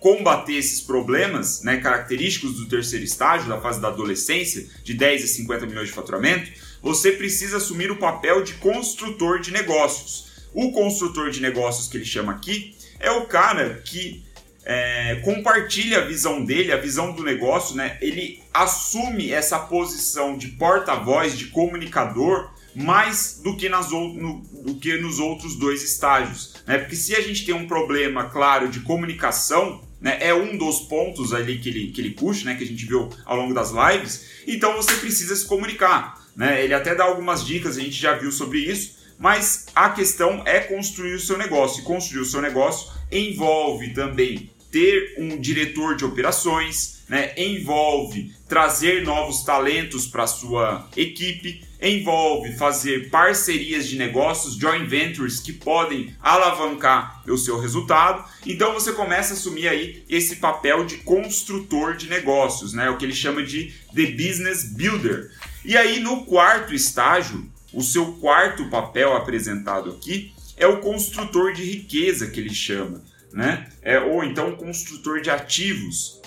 combater 0.00 0.54
esses 0.54 0.80
problemas 0.80 1.62
né, 1.62 1.78
característicos 1.78 2.54
do 2.54 2.66
terceiro 2.66 3.04
estágio, 3.04 3.48
da 3.48 3.60
fase 3.60 3.80
da 3.80 3.88
adolescência, 3.88 4.66
de 4.82 4.94
10 4.94 5.24
a 5.24 5.26
50 5.26 5.66
milhões 5.66 5.88
de 5.88 5.94
faturamento, 5.94 6.50
você 6.80 7.12
precisa 7.12 7.56
assumir 7.58 7.90
o 7.90 7.96
papel 7.96 8.42
de 8.42 8.54
construtor 8.54 9.40
de 9.40 9.50
negócios. 9.50 10.28
O 10.54 10.72
construtor 10.72 11.30
de 11.30 11.42
negócios 11.42 11.88
que 11.88 11.98
ele 11.98 12.06
chama 12.06 12.32
aqui 12.32 12.77
é 13.00 13.10
o 13.10 13.26
cara 13.26 13.82
que 13.84 14.24
é, 14.64 15.16
compartilha 15.24 15.98
a 15.98 16.04
visão 16.04 16.44
dele, 16.44 16.72
a 16.72 16.76
visão 16.76 17.12
do 17.12 17.22
negócio, 17.22 17.74
né? 17.74 17.96
Ele 18.02 18.42
assume 18.52 19.32
essa 19.32 19.58
posição 19.58 20.36
de 20.36 20.48
porta-voz, 20.48 21.38
de 21.38 21.46
comunicador, 21.46 22.50
mais 22.74 23.40
do 23.42 23.56
que, 23.56 23.68
nas, 23.68 23.90
no, 23.90 24.42
do 24.64 24.74
que 24.74 24.96
nos 24.98 25.18
outros 25.18 25.56
dois 25.56 25.82
estágios. 25.82 26.62
Né? 26.66 26.78
Porque 26.78 26.96
se 26.96 27.14
a 27.14 27.20
gente 27.20 27.44
tem 27.46 27.54
um 27.54 27.66
problema, 27.66 28.28
claro, 28.28 28.68
de 28.68 28.80
comunicação, 28.80 29.82
né, 30.00 30.18
é 30.20 30.34
um 30.34 30.56
dos 30.56 30.80
pontos 30.80 31.32
ali 31.32 31.58
que 31.58 31.68
ele, 31.68 31.90
que 31.90 32.00
ele 32.00 32.10
puxa, 32.10 32.44
né, 32.44 32.54
que 32.54 32.62
a 32.62 32.66
gente 32.66 32.84
viu 32.84 33.08
ao 33.24 33.36
longo 33.36 33.54
das 33.54 33.70
lives, 33.72 34.42
então 34.46 34.76
você 34.76 34.92
precisa 34.94 35.34
se 35.34 35.46
comunicar. 35.46 36.22
Né? 36.36 36.62
Ele 36.62 36.74
até 36.74 36.94
dá 36.94 37.04
algumas 37.04 37.44
dicas, 37.44 37.76
a 37.76 37.80
gente 37.80 38.00
já 38.00 38.14
viu 38.14 38.30
sobre 38.30 38.58
isso, 38.58 38.97
mas 39.18 39.66
a 39.74 39.90
questão 39.90 40.42
é 40.46 40.60
construir 40.60 41.14
o 41.14 41.20
seu 41.20 41.36
negócio. 41.36 41.80
E 41.80 41.84
construir 41.84 42.20
o 42.20 42.26
seu 42.26 42.40
negócio 42.40 42.92
envolve 43.10 43.92
também 43.92 44.50
ter 44.70 45.14
um 45.18 45.40
diretor 45.40 45.96
de 45.96 46.04
operações, 46.04 46.98
né, 47.08 47.32
envolve 47.36 48.34
trazer 48.46 49.02
novos 49.02 49.42
talentos 49.42 50.06
para 50.06 50.26
sua 50.26 50.86
equipe, 50.94 51.66
envolve 51.80 52.52
fazer 52.56 53.08
parcerias 53.08 53.88
de 53.88 53.96
negócios, 53.96 54.56
joint 54.56 54.86
ventures 54.86 55.40
que 55.40 55.52
podem 55.52 56.14
alavancar 56.20 57.22
o 57.26 57.38
seu 57.38 57.58
resultado. 57.58 58.28
Então 58.44 58.74
você 58.74 58.92
começa 58.92 59.32
a 59.32 59.36
assumir 59.36 59.68
aí 59.68 60.04
esse 60.08 60.36
papel 60.36 60.84
de 60.84 60.98
construtor 60.98 61.96
de 61.96 62.08
negócios, 62.08 62.72
né, 62.72 62.90
o 62.90 62.98
que 62.98 63.06
ele 63.06 63.14
chama 63.14 63.42
de 63.42 63.72
the 63.94 64.06
business 64.06 64.64
builder. 64.64 65.30
E 65.64 65.76
aí 65.76 66.00
no 66.00 66.26
quarto 66.26 66.74
estágio, 66.74 67.50
o 67.78 67.82
seu 67.82 68.14
quarto 68.14 68.68
papel 68.68 69.14
apresentado 69.14 69.90
aqui 69.90 70.32
é 70.56 70.66
o 70.66 70.80
construtor 70.80 71.52
de 71.52 71.62
riqueza 71.62 72.26
que 72.26 72.40
ele 72.40 72.52
chama 72.52 73.02
né? 73.32 73.68
É, 73.82 73.98
ou 73.98 74.24
então 74.24 74.56
construtor 74.56 75.20
de 75.20 75.30
ativos, 75.30 76.20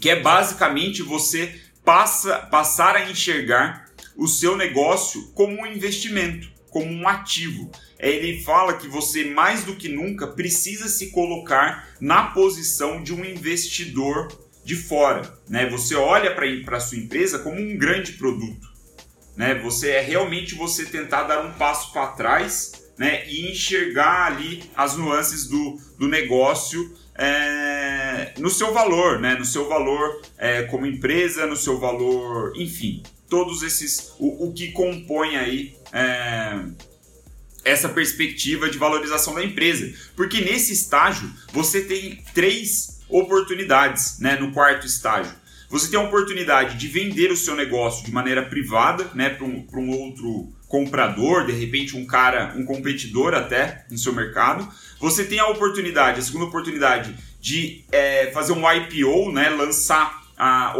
que 0.00 0.10
é 0.10 0.20
basicamente 0.20 1.02
você 1.02 1.60
passa, 1.84 2.38
passar 2.38 2.96
a 2.96 3.10
enxergar 3.10 3.90
o 4.16 4.26
seu 4.26 4.56
negócio 4.56 5.28
como 5.34 5.60
um 5.60 5.66
investimento, 5.66 6.50
como 6.70 6.90
um 6.90 7.08
ativo. 7.08 7.70
É, 7.98 8.10
ele 8.10 8.42
fala 8.42 8.76
que 8.76 8.88
você 8.88 9.24
mais 9.24 9.64
do 9.64 9.76
que 9.76 9.88
nunca 9.88 10.26
precisa 10.26 10.88
se 10.88 11.10
colocar 11.10 11.88
na 12.00 12.24
posição 12.28 13.02
de 13.02 13.14
um 13.14 13.24
investidor 13.24 14.28
de 14.64 14.76
fora, 14.76 15.38
né? 15.48 15.68
Você 15.68 15.94
olha 15.94 16.34
para 16.34 16.76
a 16.76 16.80
sua 16.80 16.98
empresa 16.98 17.38
como 17.38 17.60
um 17.60 17.76
grande 17.76 18.12
produto, 18.12 18.72
né? 19.36 19.54
Você 19.56 19.90
é 19.90 20.00
realmente 20.00 20.54
você 20.54 20.84
tentar 20.84 21.24
dar 21.24 21.44
um 21.44 21.52
passo 21.52 21.92
para 21.92 22.08
trás 22.08 22.84
né, 22.96 23.28
e 23.28 23.50
enxergar 23.50 24.26
ali 24.26 24.70
as 24.76 24.96
nuances 24.96 25.48
do, 25.48 25.78
do 25.98 26.08
negócio 26.08 26.96
é, 27.16 28.32
no 28.38 28.50
seu 28.50 28.72
valor, 28.72 29.20
né, 29.20 29.34
no 29.34 29.44
seu 29.44 29.68
valor 29.68 30.20
é, 30.38 30.62
como 30.64 30.86
empresa, 30.86 31.46
no 31.46 31.56
seu 31.56 31.78
valor, 31.78 32.52
enfim, 32.56 33.02
todos 33.28 33.62
esses, 33.62 34.12
o, 34.18 34.48
o 34.48 34.52
que 34.52 34.72
compõe 34.72 35.36
aí 35.36 35.76
é, 35.92 36.60
essa 37.64 37.88
perspectiva 37.88 38.68
de 38.68 38.78
valorização 38.78 39.34
da 39.34 39.44
empresa. 39.44 39.92
Porque 40.14 40.40
nesse 40.40 40.72
estágio 40.72 41.32
você 41.52 41.82
tem 41.82 42.22
três 42.34 43.00
oportunidades 43.08 44.18
né, 44.18 44.36
no 44.36 44.52
quarto 44.52 44.86
estágio. 44.86 45.32
Você 45.74 45.90
tem 45.90 45.98
a 45.98 46.04
oportunidade 46.04 46.78
de 46.78 46.86
vender 46.86 47.32
o 47.32 47.36
seu 47.36 47.56
negócio 47.56 48.04
de 48.04 48.12
maneira 48.12 48.44
privada 48.44 49.10
né, 49.12 49.28
para 49.28 49.44
um, 49.44 49.66
um 49.74 49.90
outro 49.90 50.52
comprador, 50.68 51.46
de 51.46 51.52
repente 51.52 51.96
um 51.96 52.06
cara, 52.06 52.54
um 52.56 52.64
competidor 52.64 53.34
até 53.34 53.84
no 53.90 53.98
seu 53.98 54.12
mercado. 54.12 54.68
Você 55.00 55.24
tem 55.24 55.40
a 55.40 55.48
oportunidade, 55.48 56.20
a 56.20 56.22
segunda 56.22 56.44
oportunidade 56.44 57.12
de 57.40 57.84
é, 57.90 58.30
fazer 58.30 58.52
um 58.52 58.62
IPO, 58.72 59.32
né, 59.32 59.48
lançar 59.48 60.22
a, 60.38 60.76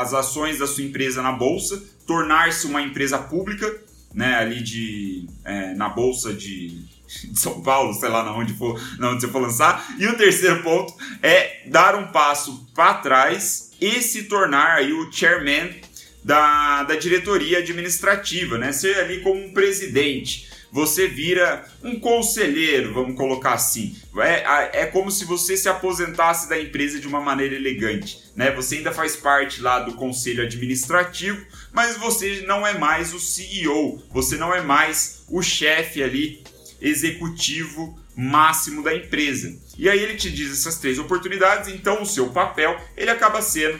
as 0.00 0.14
ações 0.14 0.60
da 0.60 0.66
sua 0.68 0.84
empresa 0.84 1.20
na 1.20 1.32
bolsa, 1.32 1.82
tornar-se 2.06 2.68
uma 2.68 2.80
empresa 2.80 3.18
pública, 3.18 3.80
né, 4.14 4.36
ali 4.36 4.62
de 4.62 5.26
é, 5.44 5.74
na 5.74 5.88
bolsa 5.88 6.32
de, 6.32 6.68
de, 6.68 7.36
São 7.36 7.60
Paulo, 7.62 7.92
sei 7.94 8.10
lá 8.10 8.22
na 8.22 8.32
onde 8.32 8.54
for, 8.54 8.80
na 8.96 9.10
onde 9.10 9.22
você 9.22 9.28
for 9.28 9.42
lançar. 9.42 9.84
E 9.98 10.06
o 10.06 10.16
terceiro 10.16 10.62
ponto 10.62 10.94
é 11.20 11.62
dar 11.66 11.96
um 11.96 12.12
passo 12.12 12.64
para 12.72 12.94
trás 12.94 13.65
e 13.80 14.02
se 14.02 14.24
tornar 14.24 14.76
aí 14.76 14.92
o 14.92 15.10
chairman 15.12 15.74
da, 16.22 16.82
da 16.82 16.96
diretoria 16.96 17.58
administrativa, 17.58 18.58
né? 18.58 18.72
Ser 18.72 18.96
ali 18.98 19.20
como 19.20 19.44
um 19.44 19.52
presidente. 19.52 20.48
Você 20.72 21.06
vira 21.06 21.64
um 21.82 21.98
conselheiro, 21.98 22.92
vamos 22.92 23.16
colocar 23.16 23.54
assim. 23.54 23.96
É, 24.18 24.82
é 24.82 24.86
como 24.86 25.10
se 25.10 25.24
você 25.24 25.56
se 25.56 25.68
aposentasse 25.68 26.48
da 26.48 26.60
empresa 26.60 26.98
de 26.98 27.06
uma 27.06 27.20
maneira 27.20 27.54
elegante. 27.54 28.18
Né? 28.34 28.50
Você 28.50 28.76
ainda 28.76 28.92
faz 28.92 29.16
parte 29.16 29.62
lá 29.62 29.78
do 29.78 29.94
conselho 29.94 30.42
administrativo, 30.42 31.40
mas 31.72 31.96
você 31.96 32.44
não 32.46 32.66
é 32.66 32.76
mais 32.76 33.14
o 33.14 33.20
CEO, 33.20 34.02
você 34.10 34.36
não 34.36 34.54
é 34.54 34.60
mais 34.60 35.24
o 35.28 35.40
chefe 35.40 36.02
ali 36.02 36.44
executivo 36.80 37.98
máximo 38.16 38.82
da 38.82 38.94
empresa. 38.94 39.54
E 39.76 39.88
aí 39.88 40.02
ele 40.02 40.16
te 40.16 40.30
diz 40.30 40.50
essas 40.50 40.78
três 40.78 40.98
oportunidades, 40.98 41.68
então 41.68 42.02
o 42.02 42.06
seu 42.06 42.30
papel 42.30 42.80
ele 42.96 43.10
acaba 43.10 43.42
sendo 43.42 43.78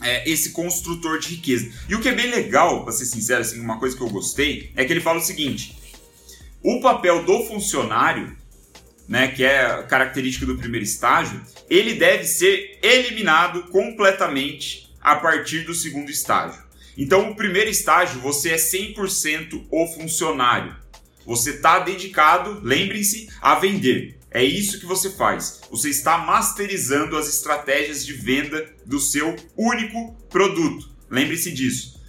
é, 0.00 0.28
esse 0.30 0.50
construtor 0.50 1.18
de 1.18 1.30
riqueza. 1.30 1.70
E 1.88 1.94
o 1.94 2.00
que 2.00 2.08
é 2.08 2.14
bem 2.14 2.30
legal, 2.30 2.84
para 2.84 2.92
ser 2.92 3.06
sincero, 3.06 3.40
assim, 3.40 3.60
uma 3.60 3.78
coisa 3.78 3.96
que 3.96 4.02
eu 4.02 4.08
gostei, 4.08 4.72
é 4.76 4.84
que 4.84 4.92
ele 4.92 5.00
fala 5.00 5.18
o 5.18 5.22
seguinte: 5.22 5.76
o 6.62 6.80
papel 6.80 7.24
do 7.24 7.44
funcionário, 7.44 8.36
né, 9.08 9.28
que 9.28 9.42
é 9.42 9.82
característica 9.88 10.46
do 10.46 10.56
primeiro 10.56 10.84
estágio, 10.84 11.40
ele 11.68 11.94
deve 11.94 12.24
ser 12.24 12.78
eliminado 12.82 13.64
completamente 13.64 14.88
a 15.00 15.16
partir 15.16 15.64
do 15.64 15.74
segundo 15.74 16.10
estágio. 16.10 16.62
Então, 16.96 17.30
o 17.30 17.36
primeiro 17.36 17.70
estágio, 17.70 18.20
você 18.20 18.50
é 18.50 18.56
100% 18.56 19.66
o 19.70 19.86
funcionário. 19.86 20.76
Você 21.28 21.50
está 21.50 21.80
dedicado, 21.80 22.58
lembrem-se, 22.62 23.28
a 23.42 23.54
vender. 23.54 24.18
É 24.30 24.42
isso 24.42 24.80
que 24.80 24.86
você 24.86 25.10
faz. 25.10 25.60
Você 25.70 25.90
está 25.90 26.16
masterizando 26.16 27.18
as 27.18 27.28
estratégias 27.28 28.06
de 28.06 28.14
venda 28.14 28.66
do 28.86 28.98
seu 28.98 29.36
único 29.54 30.14
produto. 30.30 30.88
Lembre-se 31.10 31.52
disso. 31.52 32.00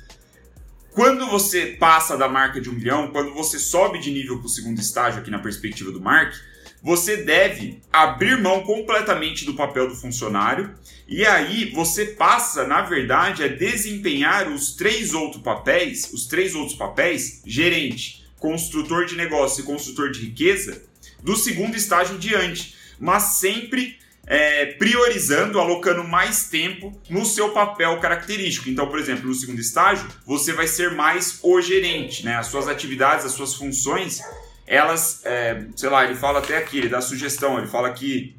Quando 0.92 1.28
você 1.28 1.66
passa 1.78 2.16
da 2.16 2.30
marca 2.30 2.62
de 2.62 2.70
um 2.70 2.74
milhão, 2.74 3.12
quando 3.12 3.34
você 3.34 3.60
sobe 3.60 4.00
de 4.00 4.10
nível 4.10 4.38
para 4.38 4.46
o 4.46 4.50
segundo 4.50 4.80
estágio 4.80 5.20
aqui 5.20 5.30
na 5.30 5.40
perspectiva 5.40 5.92
do 5.92 6.00
Mark, 6.00 6.34
você 6.82 7.18
deve 7.18 7.82
abrir 7.92 8.42
mão 8.42 8.64
completamente 8.64 9.44
do 9.44 9.54
papel 9.54 9.90
do 9.90 9.96
funcionário 9.98 10.74
e 11.06 11.26
aí 11.26 11.72
você 11.72 12.06
passa, 12.06 12.66
na 12.66 12.84
verdade, 12.84 13.44
a 13.44 13.50
desempenhar 13.50 14.50
os 14.50 14.78
três 14.78 15.14
outros 15.14 15.44
papéis, 15.44 16.10
os 16.14 16.26
três 16.26 16.56
outros 16.56 16.78
papéis, 16.78 17.42
gerente, 17.46 18.29
construtor 18.40 19.06
de 19.06 19.16
negócio 19.16 19.62
e 19.62 19.66
construtor 19.66 20.12
de 20.12 20.22
riqueza, 20.22 20.82
do 21.22 21.36
segundo 21.36 21.76
estágio 21.76 22.18
diante, 22.18 22.76
mas 23.00 23.38
sempre 23.40 24.00
é, 24.26 24.68
priorizando, 24.74 25.60
alocando 25.60 26.04
mais 26.04 26.50
tempo 26.50 27.00
no 27.10 27.26
seu 27.26 27.50
papel 27.50 28.00
característico. 28.00 28.70
Então, 28.70 28.88
por 28.88 29.00
exemplo, 29.00 29.28
no 29.28 29.34
segundo 29.34 29.60
estágio, 29.60 30.08
você 30.26 30.54
vai 30.54 30.68
ser 30.68 30.92
mais 30.92 31.40
o 31.42 31.60
gerente, 31.60 32.24
né? 32.24 32.36
As 32.36 32.48
suas 32.48 32.68
atividades, 32.68 33.26
as 33.26 33.32
suas 33.32 33.56
funções, 33.56 34.22
elas, 34.68 35.26
é, 35.26 35.66
sei 35.76 35.90
lá, 35.90 36.06
ele 36.06 36.16
fala 36.16 36.40
até 36.40 36.58
aqui, 36.58 36.78
ele 36.78 36.90
dá 36.90 37.02
sugestão, 37.02 37.58
ele 37.58 37.68
fala 37.68 37.92
que. 37.92 38.36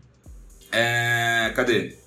É, 0.70 1.52
cadê? 1.56 1.98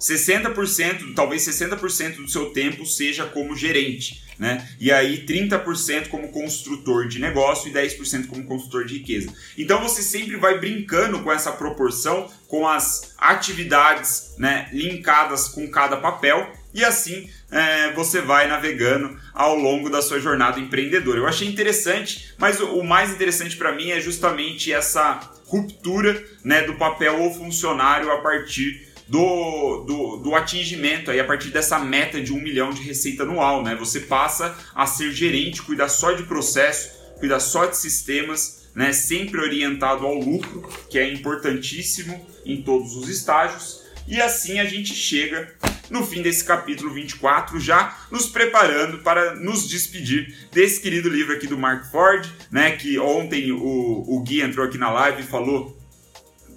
60%, 0.00 1.14
talvez 1.14 1.42
60% 1.46 2.16
do 2.16 2.28
seu 2.28 2.50
tempo 2.50 2.84
seja 2.84 3.24
como 3.26 3.56
gerente, 3.56 4.25
né? 4.38 4.68
E 4.78 4.92
aí 4.92 5.24
30% 5.26 6.08
como 6.08 6.28
construtor 6.28 7.08
de 7.08 7.18
negócio 7.18 7.68
e 7.68 7.72
10% 7.72 8.26
como 8.26 8.44
construtor 8.44 8.84
de 8.84 8.98
riqueza. 8.98 9.32
Então 9.56 9.82
você 9.82 10.02
sempre 10.02 10.36
vai 10.36 10.58
brincando 10.58 11.20
com 11.20 11.32
essa 11.32 11.52
proporção, 11.52 12.30
com 12.48 12.66
as 12.66 13.14
atividades, 13.18 14.34
né, 14.38 14.68
linkadas 14.72 15.48
com 15.48 15.68
cada 15.70 15.96
papel 15.96 16.52
e 16.72 16.84
assim 16.84 17.28
é, 17.50 17.92
você 17.92 18.20
vai 18.20 18.46
navegando 18.46 19.18
ao 19.32 19.56
longo 19.56 19.88
da 19.88 20.02
sua 20.02 20.20
jornada 20.20 20.60
empreendedora. 20.60 21.18
Eu 21.18 21.26
achei 21.26 21.48
interessante, 21.48 22.34
mas 22.38 22.60
o, 22.60 22.82
mais 22.82 23.10
interessante 23.12 23.56
para 23.56 23.72
mim 23.72 23.90
é 23.90 24.00
justamente 24.00 24.72
essa 24.72 25.20
ruptura 25.46 26.22
né, 26.44 26.62
do 26.62 26.74
papel 26.74 27.20
ou 27.20 27.32
funcionário 27.32 28.10
a 28.10 28.18
partir 28.18 28.86
do, 29.08 29.84
do, 29.84 30.16
do, 30.16 30.34
atingimento 30.34 31.10
aí 31.10 31.20
a 31.20 31.24
partir 31.24 31.50
dessa 31.50 31.78
meta 31.78 32.20
de 32.20 32.32
um 32.32 32.40
milhão 32.40 32.70
de 32.70 32.82
receita 32.82 33.22
anual, 33.22 33.62
né? 33.62 33.74
Você 33.76 34.00
passa 34.00 34.56
a 34.74 34.86
ser 34.86 35.12
gerente, 35.12 35.62
cuidar 35.62 35.88
só 35.88 36.12
de 36.12 36.24
processo, 36.24 36.90
cuidar 37.18 37.40
só 37.40 37.66
de 37.66 37.76
sistemas, 37.76 38.68
né? 38.74 38.92
Sempre 38.92 39.40
orientado 39.40 40.04
ao 40.04 40.14
lucro, 40.14 40.68
que 40.90 40.98
é 40.98 41.12
importantíssimo 41.12 42.26
em 42.44 42.62
todos 42.62 42.96
os 42.96 43.08
estágios. 43.08 43.84
E 44.08 44.20
assim 44.20 44.58
a 44.58 44.64
gente 44.64 44.94
chega 44.94 45.54
no 45.90 46.04
fim 46.04 46.22
desse 46.22 46.44
capítulo 46.44 46.92
24, 46.92 47.60
já 47.60 47.96
nos 48.10 48.26
preparando 48.26 48.98
para 48.98 49.36
nos 49.36 49.68
despedir 49.68 50.48
desse 50.52 50.80
querido 50.80 51.08
livro 51.08 51.32
aqui 51.32 51.46
do 51.46 51.58
Mark 51.58 51.90
Ford, 51.90 52.28
né? 52.50 52.72
Que 52.72 52.98
ontem 52.98 53.52
o, 53.52 53.58
o 53.58 54.20
Gui 54.22 54.42
entrou 54.42 54.66
aqui 54.66 54.78
na 54.78 54.90
live 54.90 55.22
e 55.22 55.26
falou 55.26 55.75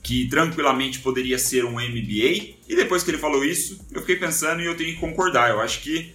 que 0.02 0.28
tranquilamente 0.30 1.00
poderia 1.00 1.38
ser 1.38 1.66
um 1.66 1.74
MBA. 1.74 2.58
E 2.68 2.76
depois 2.76 3.04
que 3.04 3.12
ele 3.12 3.18
falou 3.18 3.44
isso, 3.44 3.86
eu 3.92 4.02
fiquei 4.02 4.16
pensando 4.16 4.62
e 4.62 4.66
eu 4.66 4.76
tenho 4.76 4.94
que 4.94 5.00
concordar. 5.00 5.50
Eu 5.50 5.60
acho 5.60 5.82
que 5.82 6.12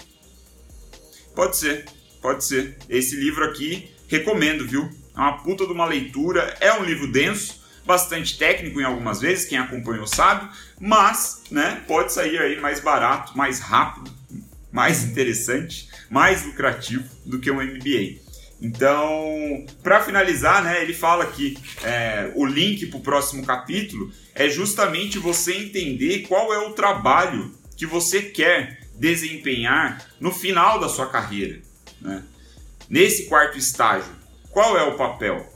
pode 1.34 1.56
ser, 1.56 1.84
pode 2.20 2.44
ser. 2.44 2.76
Esse 2.88 3.16
livro 3.16 3.44
aqui 3.44 3.90
recomendo, 4.08 4.66
viu? 4.66 4.88
É 5.16 5.20
uma 5.20 5.38
puta 5.38 5.66
de 5.66 5.72
uma 5.72 5.86
leitura. 5.86 6.56
É 6.60 6.72
um 6.72 6.84
livro 6.84 7.10
denso, 7.10 7.62
bastante 7.86 8.38
técnico 8.38 8.80
em 8.80 8.84
algumas 8.84 9.20
vezes, 9.20 9.44
quem 9.44 9.58
acompanhou 9.58 10.06
sabe, 10.06 10.50
mas, 10.80 11.42
né, 11.50 11.82
pode 11.86 12.12
sair 12.12 12.38
aí 12.38 12.60
mais 12.60 12.80
barato, 12.80 13.36
mais 13.36 13.60
rápido, 13.60 14.10
mais 14.72 15.04
interessante, 15.04 15.88
mais 16.10 16.44
lucrativo 16.44 17.04
do 17.24 17.38
que 17.38 17.50
um 17.50 17.62
MBA. 17.62 18.23
Então, 18.60 19.66
para 19.82 20.02
finalizar, 20.02 20.62
né, 20.62 20.82
ele 20.82 20.94
fala 20.94 21.26
que 21.26 21.58
é, 21.82 22.32
o 22.34 22.46
link 22.46 22.86
para 22.86 22.98
o 22.98 23.02
próximo 23.02 23.44
capítulo 23.44 24.10
é 24.34 24.48
justamente 24.48 25.18
você 25.18 25.54
entender 25.54 26.20
qual 26.20 26.52
é 26.52 26.58
o 26.58 26.72
trabalho 26.72 27.52
que 27.76 27.84
você 27.84 28.22
quer 28.22 28.80
desempenhar 28.94 30.08
no 30.20 30.32
final 30.32 30.78
da 30.78 30.88
sua 30.88 31.06
carreira. 31.06 31.60
Né? 32.00 32.22
Nesse 32.88 33.26
quarto 33.26 33.58
estágio, 33.58 34.12
qual 34.50 34.78
é 34.78 34.84
o 34.84 34.96
papel? 34.96 35.46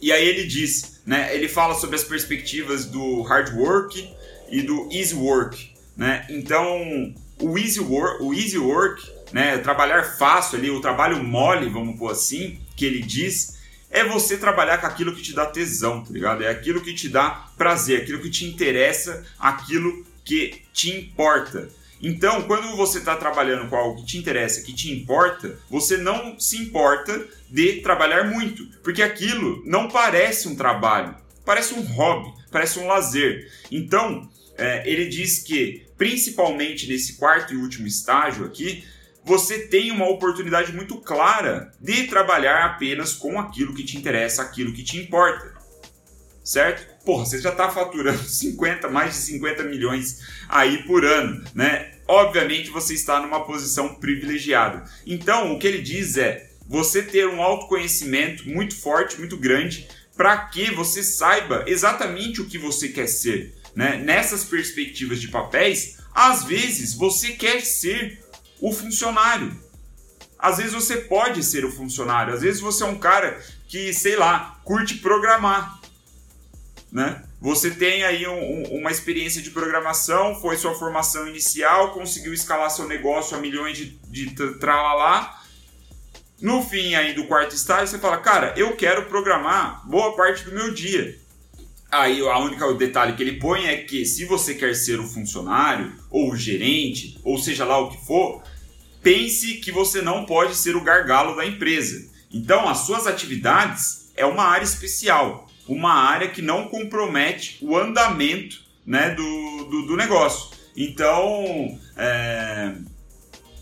E 0.00 0.12
aí 0.12 0.26
ele 0.26 0.46
diz, 0.46 1.00
né, 1.04 1.34
ele 1.34 1.48
fala 1.48 1.74
sobre 1.74 1.96
as 1.96 2.04
perspectivas 2.04 2.84
do 2.84 3.22
hard 3.22 3.54
work 3.56 4.14
e 4.50 4.62
do 4.62 4.88
easy 4.92 5.14
work. 5.14 5.74
Né? 5.96 6.24
Então, 6.28 7.14
o 7.40 7.58
easy 7.58 7.80
work, 7.80 8.22
o 8.22 8.32
easy 8.32 8.58
work 8.58 9.02
né, 9.32 9.58
trabalhar 9.58 10.02
fácil 10.02 10.58
ali, 10.58 10.70
o 10.70 10.80
trabalho 10.80 11.22
mole, 11.22 11.68
vamos 11.68 11.98
pôr 11.98 12.10
assim, 12.10 12.58
que 12.76 12.84
ele 12.84 13.02
diz, 13.02 13.58
é 13.90 14.04
você 14.04 14.36
trabalhar 14.36 14.78
com 14.78 14.86
aquilo 14.86 15.14
que 15.14 15.22
te 15.22 15.34
dá 15.34 15.46
tesão, 15.46 16.04
tá 16.04 16.12
ligado? 16.12 16.42
É 16.42 16.48
aquilo 16.48 16.80
que 16.80 16.94
te 16.94 17.08
dá 17.08 17.48
prazer, 17.56 18.02
aquilo 18.02 18.20
que 18.20 18.30
te 18.30 18.44
interessa, 18.44 19.24
aquilo 19.38 20.06
que 20.24 20.62
te 20.72 20.90
importa. 20.90 21.68
Então, 22.00 22.42
quando 22.42 22.76
você 22.76 22.98
está 22.98 23.16
trabalhando 23.16 23.68
com 23.68 23.76
algo 23.76 24.00
que 24.00 24.06
te 24.06 24.18
interessa, 24.18 24.62
que 24.62 24.72
te 24.72 24.92
importa, 24.92 25.58
você 25.68 25.96
não 25.96 26.38
se 26.38 26.56
importa 26.58 27.26
de 27.50 27.80
trabalhar 27.80 28.24
muito, 28.24 28.66
porque 28.82 29.02
aquilo 29.02 29.62
não 29.66 29.88
parece 29.88 30.46
um 30.46 30.54
trabalho, 30.54 31.16
parece 31.44 31.74
um 31.74 31.80
hobby, 31.80 32.32
parece 32.52 32.78
um 32.78 32.86
lazer. 32.86 33.50
Então, 33.70 34.30
é, 34.56 34.88
ele 34.88 35.06
diz 35.06 35.38
que, 35.38 35.86
principalmente 35.96 36.86
nesse 36.86 37.14
quarto 37.14 37.52
e 37.52 37.56
último 37.56 37.86
estágio 37.86 38.44
aqui, 38.44 38.84
você 39.28 39.58
tem 39.58 39.92
uma 39.92 40.08
oportunidade 40.08 40.72
muito 40.72 40.96
clara 40.96 41.70
de 41.78 42.04
trabalhar 42.04 42.64
apenas 42.64 43.12
com 43.12 43.38
aquilo 43.38 43.74
que 43.74 43.84
te 43.84 43.98
interessa, 43.98 44.40
aquilo 44.40 44.72
que 44.72 44.82
te 44.82 44.96
importa. 44.96 45.52
Certo? 46.42 47.04
Porra, 47.04 47.26
você 47.26 47.38
já 47.38 47.50
está 47.50 47.68
faturando 47.70 48.22
50, 48.24 48.88
mais 48.88 49.10
de 49.10 49.20
50 49.20 49.64
milhões 49.64 50.20
aí 50.48 50.82
por 50.84 51.04
ano, 51.04 51.44
né? 51.54 51.92
Obviamente 52.08 52.70
você 52.70 52.94
está 52.94 53.20
numa 53.20 53.44
posição 53.44 53.96
privilegiada. 53.96 54.90
Então, 55.06 55.52
o 55.52 55.58
que 55.58 55.66
ele 55.66 55.82
diz 55.82 56.16
é 56.16 56.48
você 56.66 57.02
ter 57.02 57.28
um 57.28 57.42
autoconhecimento 57.42 58.48
muito 58.48 58.74
forte, 58.74 59.18
muito 59.18 59.36
grande, 59.36 59.86
para 60.16 60.38
que 60.46 60.74
você 60.74 61.02
saiba 61.02 61.64
exatamente 61.66 62.40
o 62.40 62.46
que 62.46 62.56
você 62.56 62.88
quer 62.88 63.06
ser. 63.06 63.54
Né? 63.76 63.98
Nessas 64.02 64.42
perspectivas 64.42 65.20
de 65.20 65.28
papéis, 65.28 65.98
às 66.14 66.44
vezes 66.44 66.94
você 66.94 67.32
quer 67.32 67.60
ser 67.60 68.26
o 68.60 68.72
funcionário. 68.72 69.56
Às 70.38 70.58
vezes 70.58 70.72
você 70.72 70.96
pode 70.98 71.42
ser 71.42 71.64
o 71.64 71.72
funcionário, 71.72 72.32
às 72.32 72.42
vezes 72.42 72.60
você 72.60 72.84
é 72.84 72.86
um 72.86 72.98
cara 72.98 73.40
que, 73.66 73.92
sei 73.92 74.16
lá, 74.16 74.60
curte 74.64 74.96
programar, 74.98 75.80
né? 76.92 77.24
Você 77.40 77.70
tem 77.70 78.02
aí 78.02 78.26
um, 78.26 78.32
um, 78.32 78.78
uma 78.78 78.90
experiência 78.90 79.40
de 79.40 79.50
programação, 79.50 80.34
foi 80.40 80.56
sua 80.56 80.74
formação 80.74 81.28
inicial, 81.28 81.92
conseguiu 81.92 82.32
escalar 82.32 82.70
seu 82.70 82.86
negócio 82.86 83.36
a 83.36 83.40
milhões 83.40 83.76
de, 83.76 83.98
de 84.08 84.30
tralalá. 84.58 85.40
No 86.40 86.62
fim 86.62 86.94
aí 86.94 87.14
do 87.14 87.26
quarto 87.26 87.54
estágio, 87.54 87.88
você 87.88 87.98
fala, 87.98 88.18
cara, 88.18 88.54
eu 88.56 88.76
quero 88.76 89.06
programar 89.06 89.88
boa 89.88 90.16
parte 90.16 90.44
do 90.44 90.52
meu 90.52 90.72
dia. 90.72 91.18
Aí 91.90 92.20
a 92.20 92.38
única 92.38 92.72
detalhe 92.74 93.14
que 93.14 93.22
ele 93.22 93.38
põe 93.38 93.66
é 93.66 93.78
que 93.78 94.04
se 94.04 94.26
você 94.26 94.54
quer 94.54 94.74
ser 94.74 95.00
o 95.00 95.06
funcionário 95.06 95.92
ou 96.10 96.30
o 96.30 96.36
gerente, 96.36 97.18
ou 97.24 97.38
seja 97.38 97.64
lá 97.64 97.78
o 97.78 97.90
que 97.90 98.06
for, 98.06 98.42
pense 99.02 99.54
que 99.54 99.72
você 99.72 100.02
não 100.02 100.26
pode 100.26 100.54
ser 100.54 100.76
o 100.76 100.84
gargalo 100.84 101.34
da 101.34 101.46
empresa. 101.46 102.06
Então, 102.30 102.68
as 102.68 102.78
suas 102.78 103.06
atividades 103.06 104.12
é 104.14 104.26
uma 104.26 104.44
área 104.44 104.64
especial, 104.64 105.48
uma 105.66 105.94
área 105.94 106.28
que 106.28 106.42
não 106.42 106.68
compromete 106.68 107.56
o 107.62 107.76
andamento 107.76 108.60
né, 108.84 109.10
do, 109.10 109.64
do, 109.64 109.86
do 109.86 109.96
negócio. 109.96 110.50
Então, 110.76 111.78
é, 111.96 112.74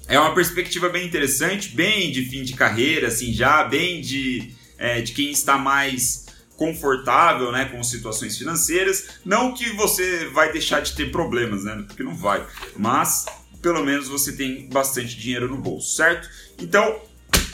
é 0.08 0.18
uma 0.18 0.34
perspectiva 0.34 0.88
bem 0.88 1.06
interessante, 1.06 1.68
bem 1.68 2.10
de 2.10 2.24
fim 2.24 2.42
de 2.42 2.54
carreira, 2.54 3.08
assim, 3.08 3.32
já 3.32 3.62
bem 3.64 4.00
de, 4.00 4.50
é, 4.76 5.00
de 5.00 5.12
quem 5.12 5.30
está 5.30 5.56
mais 5.56 6.25
confortável, 6.56 7.52
né, 7.52 7.66
com 7.66 7.82
situações 7.82 8.36
financeiras. 8.36 9.20
Não 9.24 9.52
que 9.52 9.70
você 9.72 10.26
vai 10.26 10.52
deixar 10.52 10.80
de 10.80 10.94
ter 10.94 11.10
problemas, 11.10 11.64
né, 11.64 11.84
porque 11.86 12.02
não 12.02 12.14
vai, 12.14 12.44
mas 12.76 13.26
pelo 13.60 13.84
menos 13.84 14.08
você 14.08 14.32
tem 14.32 14.68
bastante 14.68 15.16
dinheiro 15.16 15.48
no 15.48 15.56
bolso, 15.56 15.96
certo? 15.96 16.28
Então, 16.58 17.00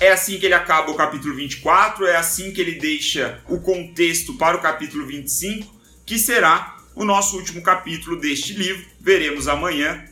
é 0.01 0.11
assim 0.11 0.39
que 0.39 0.47
ele 0.47 0.55
acaba 0.55 0.91
o 0.91 0.97
capítulo 0.97 1.35
24, 1.35 2.07
é 2.07 2.17
assim 2.17 2.53
que 2.53 2.61
ele 2.61 2.79
deixa 2.79 3.41
o 3.49 3.61
contexto 3.61 4.35
para 4.35 4.57
o 4.57 4.61
capítulo 4.61 5.07
25, 5.07 5.75
que 6.05 6.19
será 6.19 6.77
o 6.95 7.05
nosso 7.05 7.37
último 7.37 7.63
capítulo 7.63 8.21
deste 8.21 8.53
livro. 8.53 8.85
Veremos 9.01 9.49
amanhã 9.49 10.05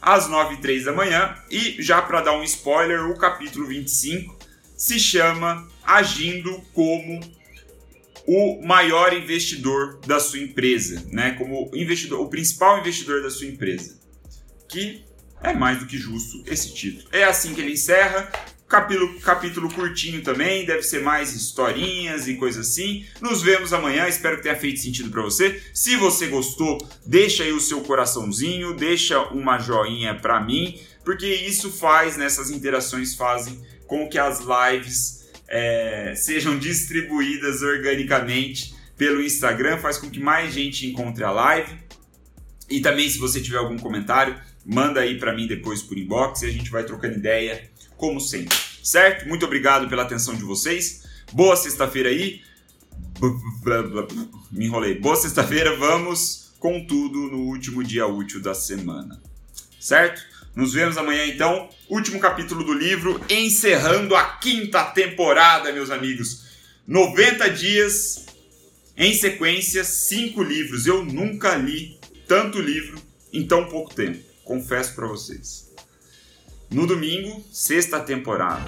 às 0.00 0.28
9 0.28 0.54
e 0.54 0.56
3 0.58 0.84
da 0.84 0.92
manhã. 0.92 1.36
E 1.50 1.76
já 1.80 2.02
para 2.02 2.20
dar 2.20 2.32
um 2.32 2.42
spoiler, 2.42 3.08
o 3.10 3.16
capítulo 3.16 3.66
25 3.66 4.36
se 4.76 4.98
chama 4.98 5.68
Agindo 5.82 6.60
como 6.72 7.20
o 8.26 8.62
maior 8.66 9.12
investidor 9.12 10.00
da 10.06 10.18
sua 10.18 10.38
empresa, 10.38 11.04
né? 11.10 11.32
Como 11.32 11.70
investidor, 11.74 12.20
o 12.20 12.28
principal 12.28 12.78
investidor 12.78 13.22
da 13.22 13.30
sua 13.30 13.46
empresa. 13.46 13.98
Que 14.68 15.04
é 15.42 15.52
mais 15.52 15.78
do 15.78 15.86
que 15.86 15.98
justo 15.98 16.42
esse 16.46 16.72
título. 16.74 17.08
É 17.12 17.24
assim 17.24 17.54
que 17.54 17.60
ele 17.60 17.72
encerra. 17.72 18.30
Capítulo, 18.66 19.20
capítulo 19.20 19.72
curtinho 19.72 20.22
também, 20.22 20.64
deve 20.64 20.82
ser 20.82 21.02
mais 21.02 21.34
historinhas 21.34 22.26
e 22.26 22.34
coisas 22.34 22.66
assim. 22.66 23.04
Nos 23.20 23.42
vemos 23.42 23.74
amanhã, 23.74 24.08
espero 24.08 24.38
que 24.38 24.42
tenha 24.42 24.56
feito 24.56 24.80
sentido 24.80 25.10
para 25.10 25.22
você. 25.22 25.62
Se 25.72 25.96
você 25.96 26.26
gostou, 26.28 26.78
deixa 27.06 27.44
aí 27.44 27.52
o 27.52 27.60
seu 27.60 27.82
coraçãozinho, 27.82 28.74
deixa 28.74 29.20
uma 29.28 29.58
joinha 29.58 30.14
para 30.14 30.40
mim, 30.40 30.80
porque 31.04 31.26
isso 31.26 31.70
faz, 31.70 32.16
nessas 32.16 32.50
interações 32.50 33.14
fazem 33.14 33.62
com 33.86 34.08
que 34.08 34.18
as 34.18 34.40
lives 34.40 35.13
é, 35.48 36.14
sejam 36.16 36.58
distribuídas 36.58 37.62
organicamente 37.62 38.74
pelo 38.96 39.22
Instagram, 39.22 39.78
faz 39.78 39.98
com 39.98 40.10
que 40.10 40.20
mais 40.20 40.52
gente 40.52 40.86
encontre 40.86 41.24
a 41.24 41.30
live. 41.30 41.78
E 42.70 42.80
também, 42.80 43.08
se 43.08 43.18
você 43.18 43.40
tiver 43.40 43.58
algum 43.58 43.78
comentário, 43.78 44.36
manda 44.64 45.00
aí 45.00 45.18
para 45.18 45.34
mim 45.34 45.46
depois 45.46 45.82
por 45.82 45.98
inbox 45.98 46.42
e 46.42 46.46
a 46.46 46.50
gente 46.50 46.70
vai 46.70 46.84
trocando 46.84 47.16
ideia 47.16 47.70
como 47.96 48.20
sempre, 48.20 48.56
certo? 48.82 49.28
Muito 49.28 49.44
obrigado 49.44 49.88
pela 49.88 50.02
atenção 50.02 50.34
de 50.34 50.42
vocês. 50.42 51.04
Boa 51.32 51.56
sexta-feira 51.56 52.08
aí. 52.08 52.42
Me 54.50 54.66
enrolei. 54.66 54.98
Boa 54.98 55.16
sexta-feira, 55.16 55.76
vamos 55.76 56.52
com 56.58 56.84
tudo 56.86 57.18
no 57.30 57.40
último 57.48 57.84
dia 57.84 58.06
útil 58.06 58.40
da 58.40 58.54
semana. 58.54 59.20
Certo? 59.78 60.22
Nos 60.54 60.72
vemos 60.72 60.96
amanhã 60.96 61.26
então. 61.26 61.68
Último 61.88 62.20
capítulo 62.20 62.62
do 62.64 62.72
livro, 62.72 63.20
encerrando 63.28 64.14
a 64.14 64.24
quinta 64.36 64.84
temporada, 64.84 65.72
meus 65.72 65.90
amigos. 65.90 66.44
90 66.86 67.50
dias 67.50 68.26
em 68.96 69.12
sequência, 69.12 69.82
cinco 69.82 70.42
livros. 70.42 70.86
Eu 70.86 71.04
nunca 71.04 71.56
li 71.56 71.98
tanto 72.28 72.60
livro 72.60 73.00
em 73.32 73.46
tão 73.46 73.68
pouco 73.68 73.92
tempo. 73.94 74.22
Confesso 74.44 74.94
para 74.94 75.06
vocês. 75.06 75.72
No 76.70 76.86
domingo, 76.86 77.44
sexta 77.52 77.98
temporada. 78.00 78.64